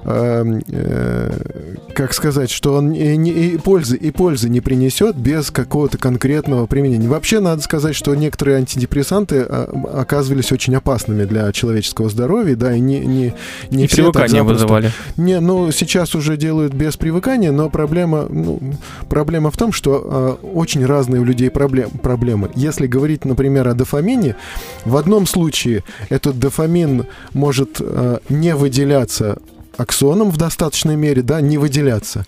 [0.04, 5.50] э, э, как сказать, что он и, не- и пользы, и пользы не принесет без
[5.50, 7.08] какого-то конкретного применения.
[7.08, 12.80] Вообще, надо сказать, что некоторые антидепрессанты э, оказывались очень опасными для человеческого здоровья, да, и
[12.80, 13.34] не, не,
[13.70, 14.44] не и все так запросто.
[14.44, 14.90] вызывали.
[15.16, 18.60] Не, ну сейчас уже делают без привыкания, но проблема, ну,
[19.08, 22.50] проблема в том, что э, очень разные у людей проблем, проблемы.
[22.56, 24.36] Если говорить, например, о дофамине,
[24.84, 29.38] в одном случае этот дофамин может э, не выделяться
[29.76, 32.26] аксоном в достаточной мере, да, не выделяться.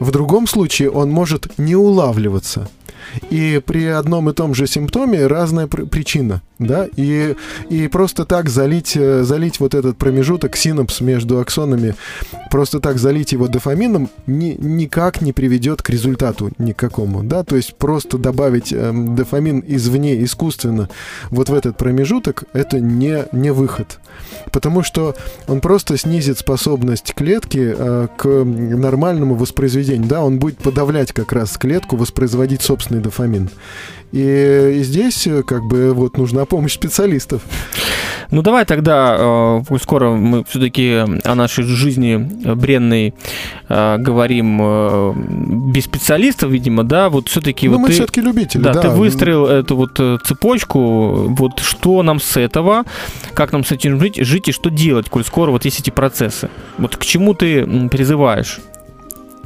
[0.00, 2.68] В другом случае он может не улавливаться.
[3.30, 7.34] И при одном и том же симптоме разная пр- причина, да, и,
[7.68, 11.94] и просто так залить, э, залить вот этот промежуток, синапс между аксонами,
[12.50, 17.76] просто так залить его дофамином ни- никак не приведет к результату никакому, да, то есть
[17.76, 20.88] просто добавить эм, дофамин извне, искусственно,
[21.30, 23.98] вот в этот промежуток, это не, не выход,
[24.52, 25.14] потому что
[25.46, 30.08] он просто снизит способность клетки э, к нормальному воспроизведению.
[30.08, 32.62] Да, он будет подавлять как раз клетку, воспроизводить
[32.94, 33.50] собственный дофамин.
[34.12, 37.42] И, и здесь э, как бы вот нужна помощь специалистов.
[38.30, 42.16] Ну давай тогда, э, скоро мы все-таки о нашей жизни
[42.54, 43.14] бренной
[43.68, 45.12] э, говорим э,
[45.72, 48.82] без специалистов, видимо, да, вот все-таки Ну, вот мы ты, все-таки любители, да, да.
[48.82, 52.84] ты выстроил эту вот э, цепочку, вот что нам с этого,
[53.34, 56.48] как нам с этим жить, жить и что делать, коль скоро вот есть эти процессы.
[56.78, 58.60] Вот к чему ты призываешь?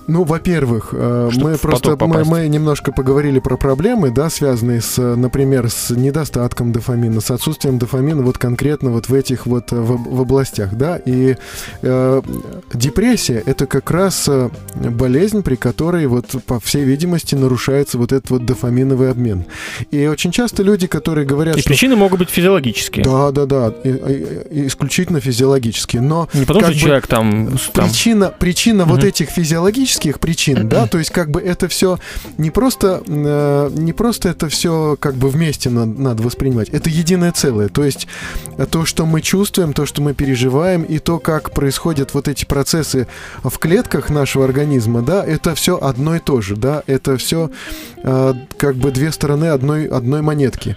[0.09, 5.69] Ну, во-первых, э, мы просто мы, мы немножко поговорили про проблемы, да, связанные с, например,
[5.69, 10.21] с недостатком дофамина, с отсутствием дофамина вот конкретно вот в этих вот э, в, в
[10.23, 10.97] областях, да.
[10.97, 11.37] И
[11.83, 12.23] э,
[12.73, 18.31] депрессия это как раз э, болезнь, при которой вот по всей видимости нарушается вот этот
[18.31, 19.45] вот дофаминовый обмен.
[19.91, 23.05] И очень часто люди, которые говорят, И что причины могут быть физиологические.
[23.05, 23.91] да, да, да, и-
[24.63, 29.09] и- исключительно физиологические, но Не потому что бы человек там, там Причина, причина вот Мгм.
[29.09, 31.99] этих физиологических причин, да, то есть как бы это все
[32.37, 37.33] не просто, э, не просто это все как бы вместе надо, надо воспринимать, это единое
[37.33, 38.07] целое, то есть
[38.57, 42.45] э, то, что мы чувствуем, то, что мы переживаем, и то, как происходят вот эти
[42.45, 43.07] процессы
[43.43, 47.51] в клетках нашего организма, да, это все одно и то же, да, это все
[48.03, 50.77] как бы две стороны одной, одной монетки,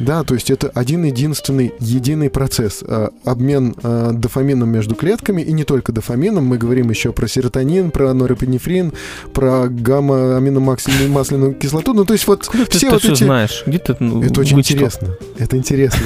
[0.00, 5.52] да, то есть это один единственный единый процесс, э, обмен э, дофамином между клетками, и
[5.52, 8.92] не только дофамином, мы говорим еще про серотонин, про норепинефрин,
[9.34, 13.24] про гамма-аминомасляную кислоту, ну то есть вот Откуда ты все это вот все эти...
[13.24, 13.62] знаешь?
[13.66, 14.86] Где ты ну, Это очень вычитал?
[14.86, 15.08] интересно.
[15.38, 16.00] Это интересно.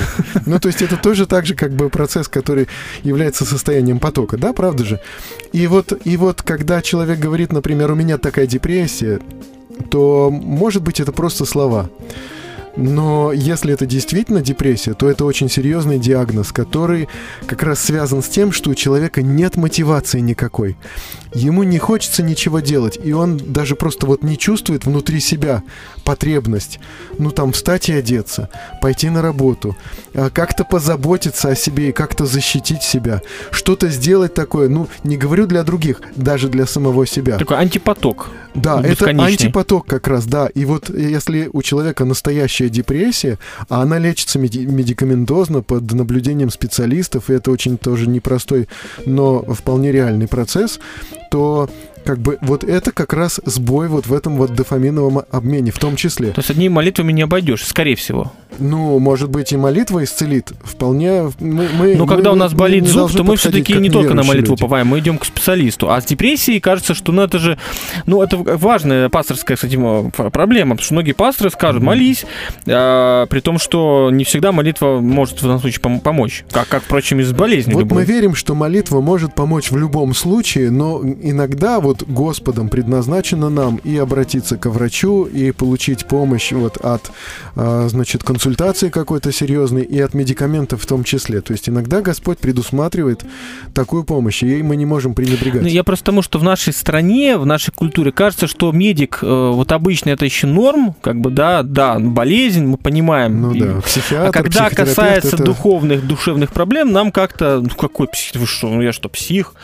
[0.47, 2.69] Ну, то есть это тоже так же, как бы процесс, который
[3.03, 5.01] является состоянием потока, да, правда же?
[5.53, 9.21] И вот, и вот, когда человек говорит, например, у меня такая депрессия,
[9.91, 11.89] то, может быть, это просто слова.
[12.77, 17.09] Но если это действительно депрессия, то это очень серьезный диагноз, который
[17.47, 20.77] как раз связан с тем, что у человека нет мотивации никакой.
[21.33, 25.63] Ему не хочется ничего делать, и он даже просто вот не чувствует внутри себя
[26.05, 26.79] потребность,
[27.19, 28.49] ну там встать и одеться,
[28.81, 29.77] пойти на работу,
[30.15, 35.47] а, как-то позаботиться о себе и как-то защитить себя, что-то сделать такое, ну не говорю
[35.47, 37.39] для других, даже для самого себя.
[37.39, 38.29] Такой антипоток.
[38.55, 40.47] Да, это антипоток как раз, да.
[40.55, 43.39] И вот если у человека настоящая депрессия,
[43.69, 48.69] а она лечится меди- медикаментозно под наблюдением специалистов, и это очень тоже непростой,
[49.07, 50.79] но вполне реальный процесс,
[51.31, 51.69] то
[52.05, 55.97] как бы вот это как раз сбой вот в этом вот дофаминовом обмене в том
[55.97, 56.31] числе.
[56.33, 58.33] То есть одними молитвами не обойдешь, скорее всего.
[58.61, 60.53] Ну, может быть, и молитва исцелит.
[60.63, 61.33] Вполне.
[61.41, 64.23] Мы, мы- Но мы когда у нас болит зуб, то мы все-таки не только на
[64.23, 64.63] молитву люди.
[64.63, 65.91] уповаем, мы идем к специалисту.
[65.91, 67.59] А с депрессией кажется, что ну это же,
[68.07, 69.75] ну это важная пасторская, кстати,
[70.31, 72.25] проблема, потому что многие пасторы скажут, молись,
[72.67, 76.83] а, при том, что не всегда молитва может в данном случае пом- помочь, как, как
[76.85, 77.99] впрочем, и с болезнью Вот любой.
[77.99, 83.77] мы верим, что молитва может помочь в любом случае, но иногда вот Господом предназначено нам
[83.77, 87.11] и обратиться к врачу, и получить помощь вот от,
[87.57, 91.41] а, значит, консультации какой-то серьезной, и от медикаментов в том числе.
[91.41, 93.25] То есть иногда Господь предусматривает
[93.75, 95.63] такую помощь, и ей мы не можем пренебрегать.
[95.63, 99.51] Ну, я просто тому, что в нашей стране, в нашей культуре кажется, что медик, э,
[99.53, 103.41] вот обычно это еще норм, как бы, да, да, болезнь, мы понимаем.
[103.41, 108.41] Ну да, психиатр, А когда касается это- духовных, душевных проблем, нам как-то, ну какой псих,
[108.41, 109.55] вы что, ну я что, псих?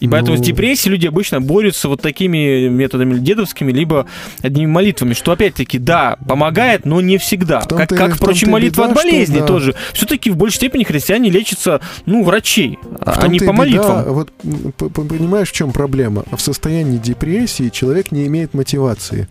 [0.00, 0.42] И поэтому Ну.
[0.42, 4.06] с депрессией люди обычно борются вот такими методами дедовскими, либо
[4.42, 7.60] одними молитвами, что опять-таки, да, помогает, но не всегда.
[7.62, 9.46] Как, как впрочем, молитва беда, от болезни что, да.
[9.46, 9.74] тоже.
[9.92, 14.04] Все-таки в большей степени христиане лечатся, ну, врачей, а не по беда, молитвам.
[14.12, 14.30] Вот
[14.76, 16.24] п- п- понимаешь, в чем проблема?
[16.30, 19.28] В состоянии депрессии человек не имеет мотивации.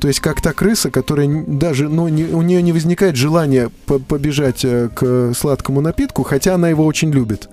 [0.00, 3.98] То есть как та крыса, которая даже, ну, не- у нее не возникает желания по-
[3.98, 7.48] побежать э, к сладкому напитку, хотя она его очень любит.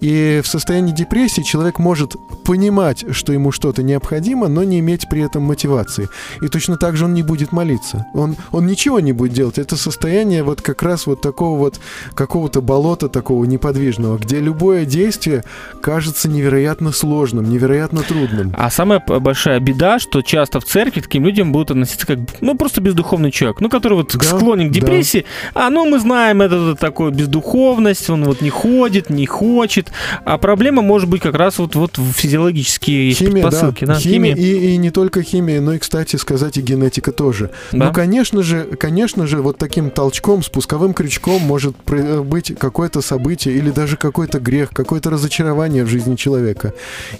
[0.00, 2.14] И в состоянии депрессии человек может
[2.44, 6.10] понимать, что ему что-то необходимо, но не иметь при этом мотивации.
[6.42, 8.04] И точно так же он не будет молиться.
[8.12, 9.56] Он, он ничего не будет делать.
[9.56, 11.80] Это состояние вот как раз вот такого вот
[12.14, 15.42] какого-то болота такого неподвижного, где любое действие
[15.80, 18.54] кажется невероятно сложным, невероятно трудным.
[18.58, 22.82] А самая большая беда, что часто в церкви таким людям будут относиться как, ну, просто
[22.82, 24.80] бездуховный человек, ну, который вот Да, склонен к да.
[24.80, 25.24] депрессии.
[25.54, 29.92] А, ну, мы знаем, это вот такое бездуховность, он вот не ходит, не хочет.
[30.26, 33.84] А проблема может быть как раз вот, вот в физиологические Химия, предпосылки.
[33.84, 33.94] да.
[33.94, 37.50] да, Химия, И, и не только химия, но и, кстати сказать, и генетика тоже.
[37.72, 37.86] Да.
[37.86, 43.54] Ну, конечно же, конечно же, вот таким толчком, спусковым крючком может про- быть какое-то событие
[43.54, 46.74] или даже какой-то грех, какое-то разочарование в жизни человека.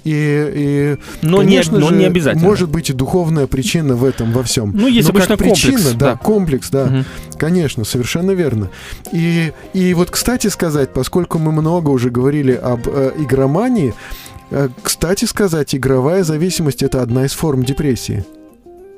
[0.05, 0.13] И,
[0.55, 2.45] и но, не, конечно но же, не обязательно.
[2.45, 4.73] может быть и духовная причина в этом во всем.
[4.75, 6.17] Ну, есть Но обычно как причина, комплекс, да, да.
[6.17, 6.85] комплекс, да.
[6.87, 7.05] Мгм.
[7.39, 8.71] Конечно, совершенно верно.
[9.13, 14.22] И, и вот, кстати сказать, поскольку мы много уже говорили об э, игромании, э,
[14.83, 18.25] кстати сказать, игровая зависимость это одна из форм депрессии.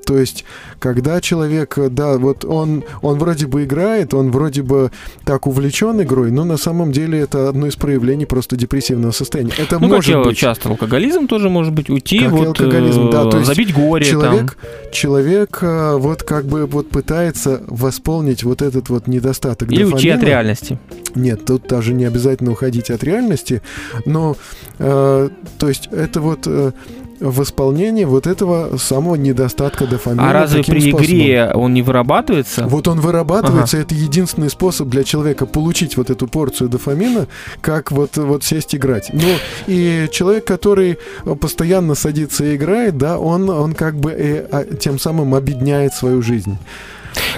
[0.05, 0.45] То есть,
[0.79, 4.91] когда человек, да, вот он, он вроде бы играет, он вроде бы
[5.25, 9.53] так увлечен игрой, но на самом деле это одно из проявлений просто депрессивного состояния.
[9.59, 10.37] Это Ну, как может я быть.
[10.39, 14.05] часто алкоголизм тоже может быть, уйти, Как вот, алкоголизм, да, э, то есть забить горе
[14.05, 14.93] человек, там.
[14.93, 20.17] человек э, вот как бы вот пытается восполнить вот этот вот недостаток Или уйти от
[20.21, 20.25] дофамина.
[20.27, 20.79] реальности.
[21.15, 23.63] Нет, тут даже не обязательно уходить от реальности,
[24.05, 24.37] но
[24.79, 25.29] э,
[25.59, 26.73] то есть это вот э,
[27.21, 30.31] восполнение вот этого самого недостатка дофамина.
[30.31, 31.05] А разве при способом.
[31.05, 32.67] игре он не вырабатывается?
[32.67, 37.27] Вот он вырабатывается, это единственный способ для человека получить вот эту порцию дофамина,
[37.61, 39.11] как вот, вот сесть играть.
[39.13, 39.29] Ну,
[39.67, 40.99] и человек, который
[41.41, 46.23] постоянно садится и играет, да, он, он как бы э, а, тем самым обедняет свою
[46.23, 46.59] жизнь.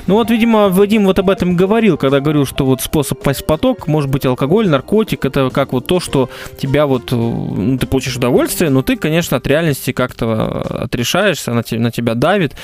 [0.06, 3.44] Ну вот, видимо, Вадим вот об этом говорил, когда говорил, что вот способ пасть в
[3.46, 7.86] поток может быть алкоголь, наркотик, это как вот то, что тебя вот, э, ну, ты
[7.86, 12.54] получишь удовольствие, но ты, конечно, от реальности как-то отрешаешься, она на тебя давит,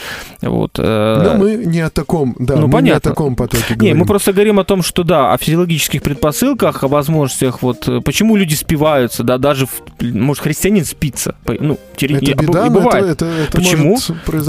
[0.41, 0.73] вот.
[0.79, 3.11] э, Но мы не о таком, да, ну, мы не о понятно.
[3.11, 3.99] таком потоке Не, говорим.
[3.99, 8.37] мы просто говорим о том, что да, о физиологических предпосылках, о возможностях, вот э, почему
[8.37, 9.67] люди спиваются, да, даже,
[10.01, 13.05] может, христианин спится, ну, теоре- и, это об- беда, и бывает.
[13.05, 13.99] это, это, это Почему?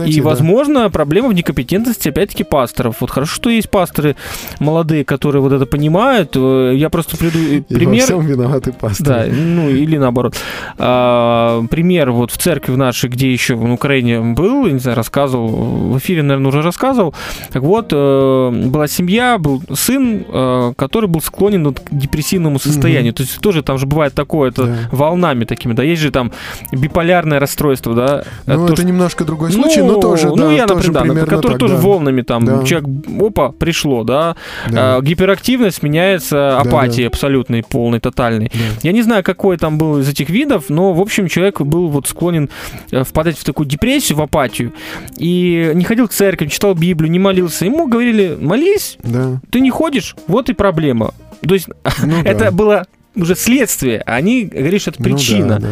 [0.06, 0.24] И, да.
[0.24, 2.98] возможно, проблема в некомпетентности, опять-таки, пасторов.
[3.00, 4.16] Вот хорошо, что есть пасторы
[4.60, 6.34] молодые, которые вот это понимают.
[6.36, 8.04] Э, Я просто приду И во пример.
[8.04, 9.10] всем виноваты пасторы.
[9.10, 10.36] Да, ну или наоборот.
[10.78, 15.48] А, пример вот в церкви в нашей, где еще в Украине был, не знаю, рассказывал,
[15.48, 17.16] в эфире, наверное, уже рассказывал.
[17.52, 23.14] Так вот, э, была семья, был сын, э, который был склонен вот к депрессивному состоянию.
[23.14, 24.76] То есть тоже там же бывает такое, это Да.
[24.92, 26.32] волнами такими, да, есть же там
[26.72, 28.24] биполярное расстройство, да.
[28.46, 31.26] Ну, то, это что- немножко другой случай, но ну, тоже, ну, да, я, тоже например,
[31.26, 31.82] да, который так, тоже да.
[31.82, 32.64] волнами там, Да.
[32.64, 32.90] человек,
[33.22, 34.36] опа, пришло, да,
[34.70, 34.98] Да.
[34.98, 38.52] А, гиперактивность сменяется Да, апатией абсолютной, полной, тотальной.
[38.54, 38.60] Да.
[38.84, 42.08] Я не знаю, какой там был из этих видов, но, в общем, человек был вот
[42.08, 42.50] склонен
[42.92, 44.74] э, впадать в такую депрессию, в апатию,
[45.18, 47.66] и не ходил к церкви, читал Библию, не молился.
[47.66, 49.42] Ему говорили, молись, Да.
[49.52, 51.14] ты не ходишь, вот и проблема.
[51.48, 51.68] То есть
[52.04, 52.52] Ну это да.
[52.52, 52.86] было
[53.16, 55.48] уже следствие, а они говорили, что это Ну да, причина.
[55.48, 55.68] да, да.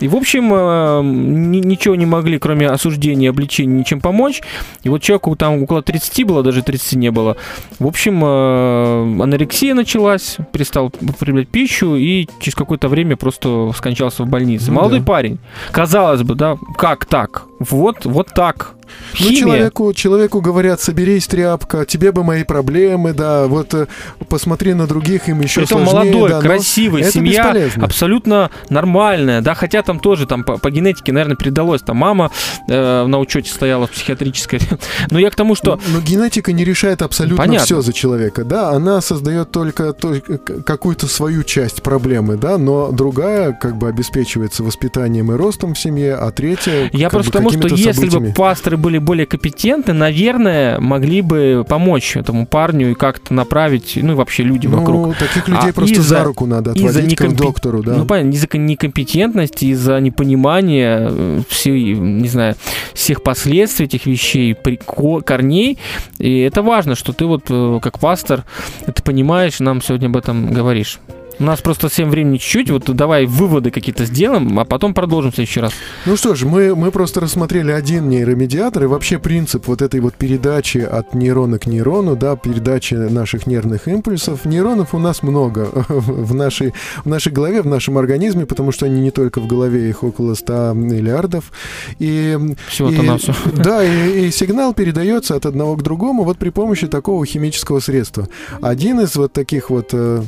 [0.00, 4.40] И, в общем, э, ни- ничего не могли, кроме осуждения, обличения, ничем помочь.
[4.82, 7.36] И вот человеку там около 30 было, даже 30 не было.
[7.78, 14.28] В общем, э, анорексия началась, перестал употреблять пищу и через какое-то время просто скончался в
[14.28, 14.68] больнице.
[14.68, 15.04] Ну Молодой да.
[15.06, 15.38] парень.
[15.72, 17.44] Казалось бы, да, как так?
[17.58, 18.74] Вот, вот так.
[19.18, 19.40] Ну, Химия.
[19.40, 23.86] человеку, человеку говорят, соберись, тряпка, тебе бы мои проблемы, да, вот э,
[24.28, 26.12] посмотри на других, им еще Притом сложнее.
[26.12, 27.84] молодой, да, но красивый, семья бесполезно.
[27.84, 32.30] абсолютно нормальная, да, хотя там тоже там по, по генетике, наверное, передалось, там мама
[32.68, 34.60] э, на учете стояла в психиатрической,
[35.10, 37.64] но я к тому, что Но генетика не решает абсолютно Понятно.
[37.64, 43.52] все за человека, да, она создает только, только какую-то свою часть проблемы, да, но другая
[43.52, 47.76] как бы обеспечивается воспитанием и ростом в семье, а третья Я просто бы тому, что
[47.76, 53.98] если бы пасторы были более компетентны, наверное, могли бы помочь этому парню и как-то направить,
[54.00, 55.16] ну и вообще люди ну, вокруг.
[55.16, 57.94] таких людей А просто за руку надо отводить к некомпе- доктору, да.
[57.94, 62.56] Ну, понятно, из-за некомпетентности, из-за непонимания э, всей, не знаю,
[62.94, 65.78] всех последствий этих вещей, прико- корней.
[66.18, 68.44] И это важно, что ты вот э, как пастор
[68.86, 70.98] это понимаешь, нам сегодня об этом говоришь.
[71.38, 75.34] У нас просто всем времени чуть-чуть, вот давай выводы какие-то сделаем, а потом продолжим в
[75.34, 75.72] следующий раз.
[76.06, 80.14] Ну что ж, мы, мы просто рассмотрели один нейромедиатор и вообще принцип вот этой вот
[80.14, 84.46] передачи от нейрона к нейрону, да, передачи наших нервных импульсов.
[84.46, 86.72] Нейронов у нас много в нашей,
[87.04, 90.32] в нашей голове, в нашем организме, потому что они не только в голове, их около
[90.34, 91.52] 100 миллиардов.
[91.98, 93.34] И, Всего-то и- все.
[93.52, 98.26] Да, и, и сигнал передается от одного к другому вот при помощи такого химического средства.
[98.62, 100.22] Один из вот таких вот э,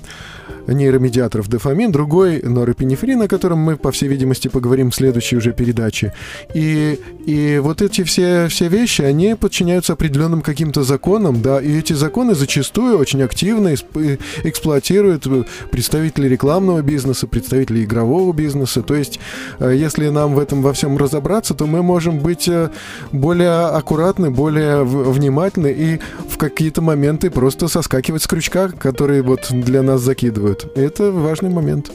[0.68, 6.14] нейромедиаторов дофамин, другой норопинефрин, о котором мы, по всей видимости, поговорим в следующей уже передаче.
[6.54, 11.92] И, и вот эти все, все вещи, они подчиняются определенным каким-то законам, да, и эти
[11.92, 18.82] законы зачастую очень активно исп- эксплуатируют э, представители рекламного бизнеса, представители игрового бизнеса.
[18.82, 19.20] То есть,
[19.58, 22.70] э, если нам в этом во всем разобраться, то мы можем быть э,
[23.12, 29.82] более аккуратны, более внимательны и в какие-то моменты просто соскакивать с крючка, который вот для
[29.82, 30.57] нас закидывают.
[30.74, 31.90] Это важный момент.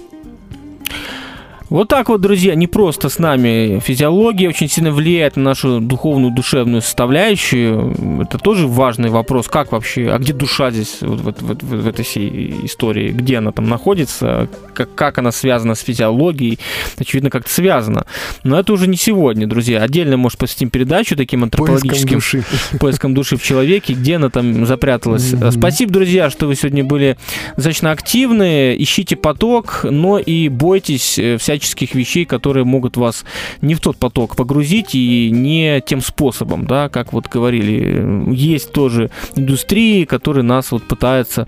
[1.73, 6.31] Вот так вот, друзья, не просто с нами физиология очень сильно влияет на нашу духовную,
[6.31, 8.21] душевную составляющую.
[8.21, 9.47] Это тоже важный вопрос.
[9.47, 13.09] Как вообще, а где душа здесь, вот, в- в- в- этой всей истории?
[13.09, 14.49] Где она там находится?
[14.75, 16.59] Как, как она связана с физиологией?
[16.99, 18.05] Очевидно, как-то связана.
[18.43, 19.81] Но это уже не сегодня, друзья.
[19.81, 22.43] Отдельно, может, посвятим передачу таким Поиском антропологическим души.
[22.79, 25.33] поиском души в человеке, где она там запряталась.
[25.33, 25.51] Мгм.
[25.51, 27.17] Спасибо, друзья, что вы сегодня были
[27.55, 28.75] достаточно активны.
[28.77, 33.23] Ищите поток, но и бойтесь э, всяческих всяческих вещей, которые могут вас
[33.61, 38.31] не в тот поток погрузить и не тем способом, да, как вот говорили.
[38.33, 41.47] Есть тоже индустрии, которые нас вот пытаются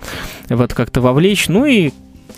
[0.49, 1.47] в это как-то вовлечь.
[1.47, 1.91] Ну и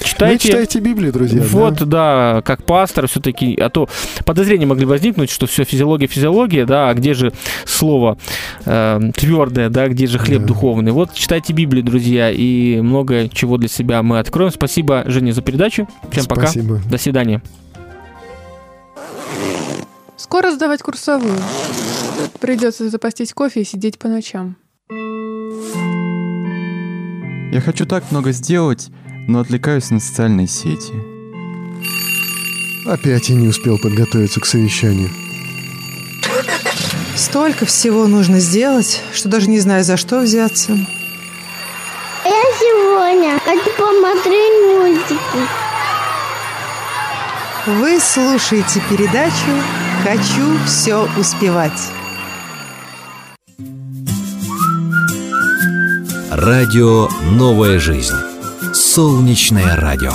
[0.03, 1.41] Читайте, Вы читаете Библию, друзья.
[1.41, 1.85] Вот, да?
[1.85, 3.89] да, как пастор все-таки, а то
[4.25, 7.33] подозрения могли возникнуть, что все физиология, физиология, да, а где же
[7.65, 8.17] слово
[8.65, 10.47] э, твердое, да, где же хлеб Да.
[10.47, 10.91] духовный.
[10.91, 14.51] Вот читайте Библию, друзья, и много чего для себя мы откроем.
[14.51, 15.87] Спасибо, Женя, за передачу.
[16.11, 16.75] Всем Спасибо.
[16.75, 16.89] пока.
[16.89, 17.41] До свидания.
[20.17, 21.37] Скоро сдавать курсовую.
[22.39, 24.57] Придется запастись кофе и сидеть по ночам.
[27.51, 28.89] Я хочу так много сделать,
[29.27, 30.93] но отвлекаюсь на социальные сети.
[32.87, 35.09] Опять я не успел подготовиться к совещанию.
[37.15, 40.73] Столько всего нужно сделать, что даже не знаю, за что взяться.
[40.73, 45.66] Я сегодня хочу посмотреть мультики.
[47.67, 49.33] Вы слушаете передачу
[50.01, 51.91] «Хочу все успевать».
[56.31, 58.15] Радио «Новая жизнь».
[58.73, 60.13] Солнечное радио.